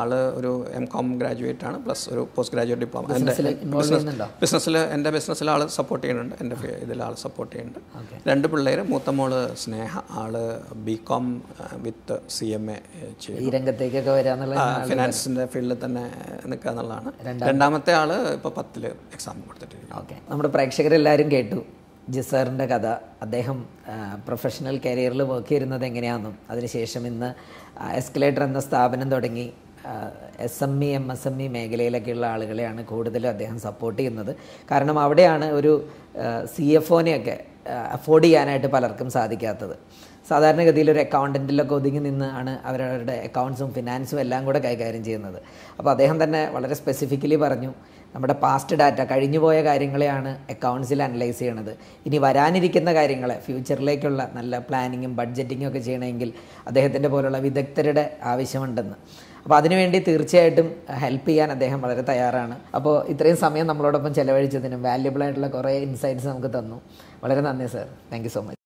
[0.00, 3.12] ആൾ ഒരു എം കോം ഗ്രാജുവേറ്റ് ആണ് പ്ലസ് ഒരു പോസ്റ്റ് ഗ്രാജുവേറ്റ് ഡിപ്ലോമ.
[3.18, 8.28] എന്റെ ബിസിനസ് ബിസിനസ്സിൽ എന്റെ ബിസിനസ്സിൽ ആൾ സപ്പോർട്ട് ചെയ്യുന്നുണ്ട് എന്റെ ഇതിൽ ആൾ സപ്പോർട്ട് ചെയ്യുന്നുണ്ട്.
[8.30, 9.92] രണ്ട് പിള്ളേർ മൂത്ത മോൾ സ്നേഹ
[10.22, 10.34] ആൾ
[10.88, 11.26] B Com
[11.86, 12.78] with C M A
[13.44, 16.04] ഈ രംഗത്തേക്കൊക്കെ വരാന്നുള്ള ഫിനാൻസിന്റെ ഫീൽഡിൽ തന്നെ
[16.52, 17.12] നിൽക്കുക എന്നുള്ളതാണ്.
[17.50, 18.84] രണ്ടാമത്തെ ആൾ ഇപ്പോൾ പത്തിൽ
[19.16, 20.16] എക്സാം കൊടുത്തിട്ടുണ്ട് ഓക്കെ.
[20.30, 21.60] നമ്മുടെ പ്രേക്ഷകരെല്ലാവരും കേട്ടു.
[22.08, 22.86] ജിസാറിന്റെ കഥ.
[23.22, 23.58] അദ്ദേഹം
[24.26, 27.30] പ്രൊഫഷണൽ കരിയറിൽ വർക്ക് ചെയ്യുന്നത് എങ്ങനെയാണെന്നും അതിനുശേഷം ഇന്ന്
[27.96, 29.46] എസ്കലേറ്റർ എന്ന സ്ഥാപനം തുടങ്ങി
[30.40, 34.32] S M E M S M E മേഖലയിലൊക്കെയുള്ള ആളുകളെയാണ് കൂടുതലും അദ്ദേഹം സപ്പോർട്ട് ചെയ്യുന്നത്.
[34.70, 35.72] കാരണം അവിടെയാണ് ഒരു
[36.56, 37.36] സി എഫ് ഒനെയൊക്കെ
[37.68, 39.76] അഫോർഡ് ചെയ്യാനായിട്ട് പലർക്കും സാധിക്കാത്തത്.
[40.28, 45.42] സാധാരണഗതിയിൽ ഒരു അക്കൗണ്ടന്റിലൊക്കെ ഒതുങ്ങി നിന്ന് ആണ് അവരവരുടെ അക്കൗണ്ട്സും ഫിനാൻസും എല്ലാം കൂടെ കൈകാര്യം ചെയ്യുന്നത്.
[45.78, 47.72] അപ്പോൾ അദ്ദേഹം തന്നെ വളരെ സ്പെസിഫിക്കലി പറഞ്ഞു
[48.14, 51.76] നമ്മുടെ പാസ്റ്റ് ഡാറ്റ കഴിഞ്ഞുപോയ കാര്യങ്ങളെയാണ് അക്കൗണ്ട്സിൽ അനലൈസ് ചെയ്യണത്.
[52.06, 56.32] ഇനി വരാനിരിക്കുന്ന കാര്യങ്ങളെ ഫ്യൂച്ചറിലേക്കുള്ള നല്ല പ്ലാനിങ്ങും ബഡ്ജറ്റിങ്ങും ഒക്കെ ചെയ്യണമെങ്കിൽ
[56.66, 58.94] അദ്ദേഹത്തിന്റെ പോലുള്ള വിദഗ്ധരുടെ ആവശ്യമുണ്ടെന്ന്.
[59.44, 60.68] അപ്പോൾ അതിനുവേണ്ടി തീർച്ചയായിട്ടും
[61.04, 62.56] ഹെൽപ്പ് ചെയ്യാൻ അദ്ദേഹം വളരെ തയ്യാറാണ്.
[62.78, 66.78] അപ്പോൾ ഇത്രയും സമയം നമ്മളോടൊപ്പം ചെലവഴിച്ചതിനും വാല്യുബിൾ ആയിട്ടുള്ള കുറേ ഇൻസൈറ്റ്സ് നമുക്ക് തന്നു.
[67.24, 68.57] വളരെ നന്ദി സർ താങ്ക് സോ മച്ച്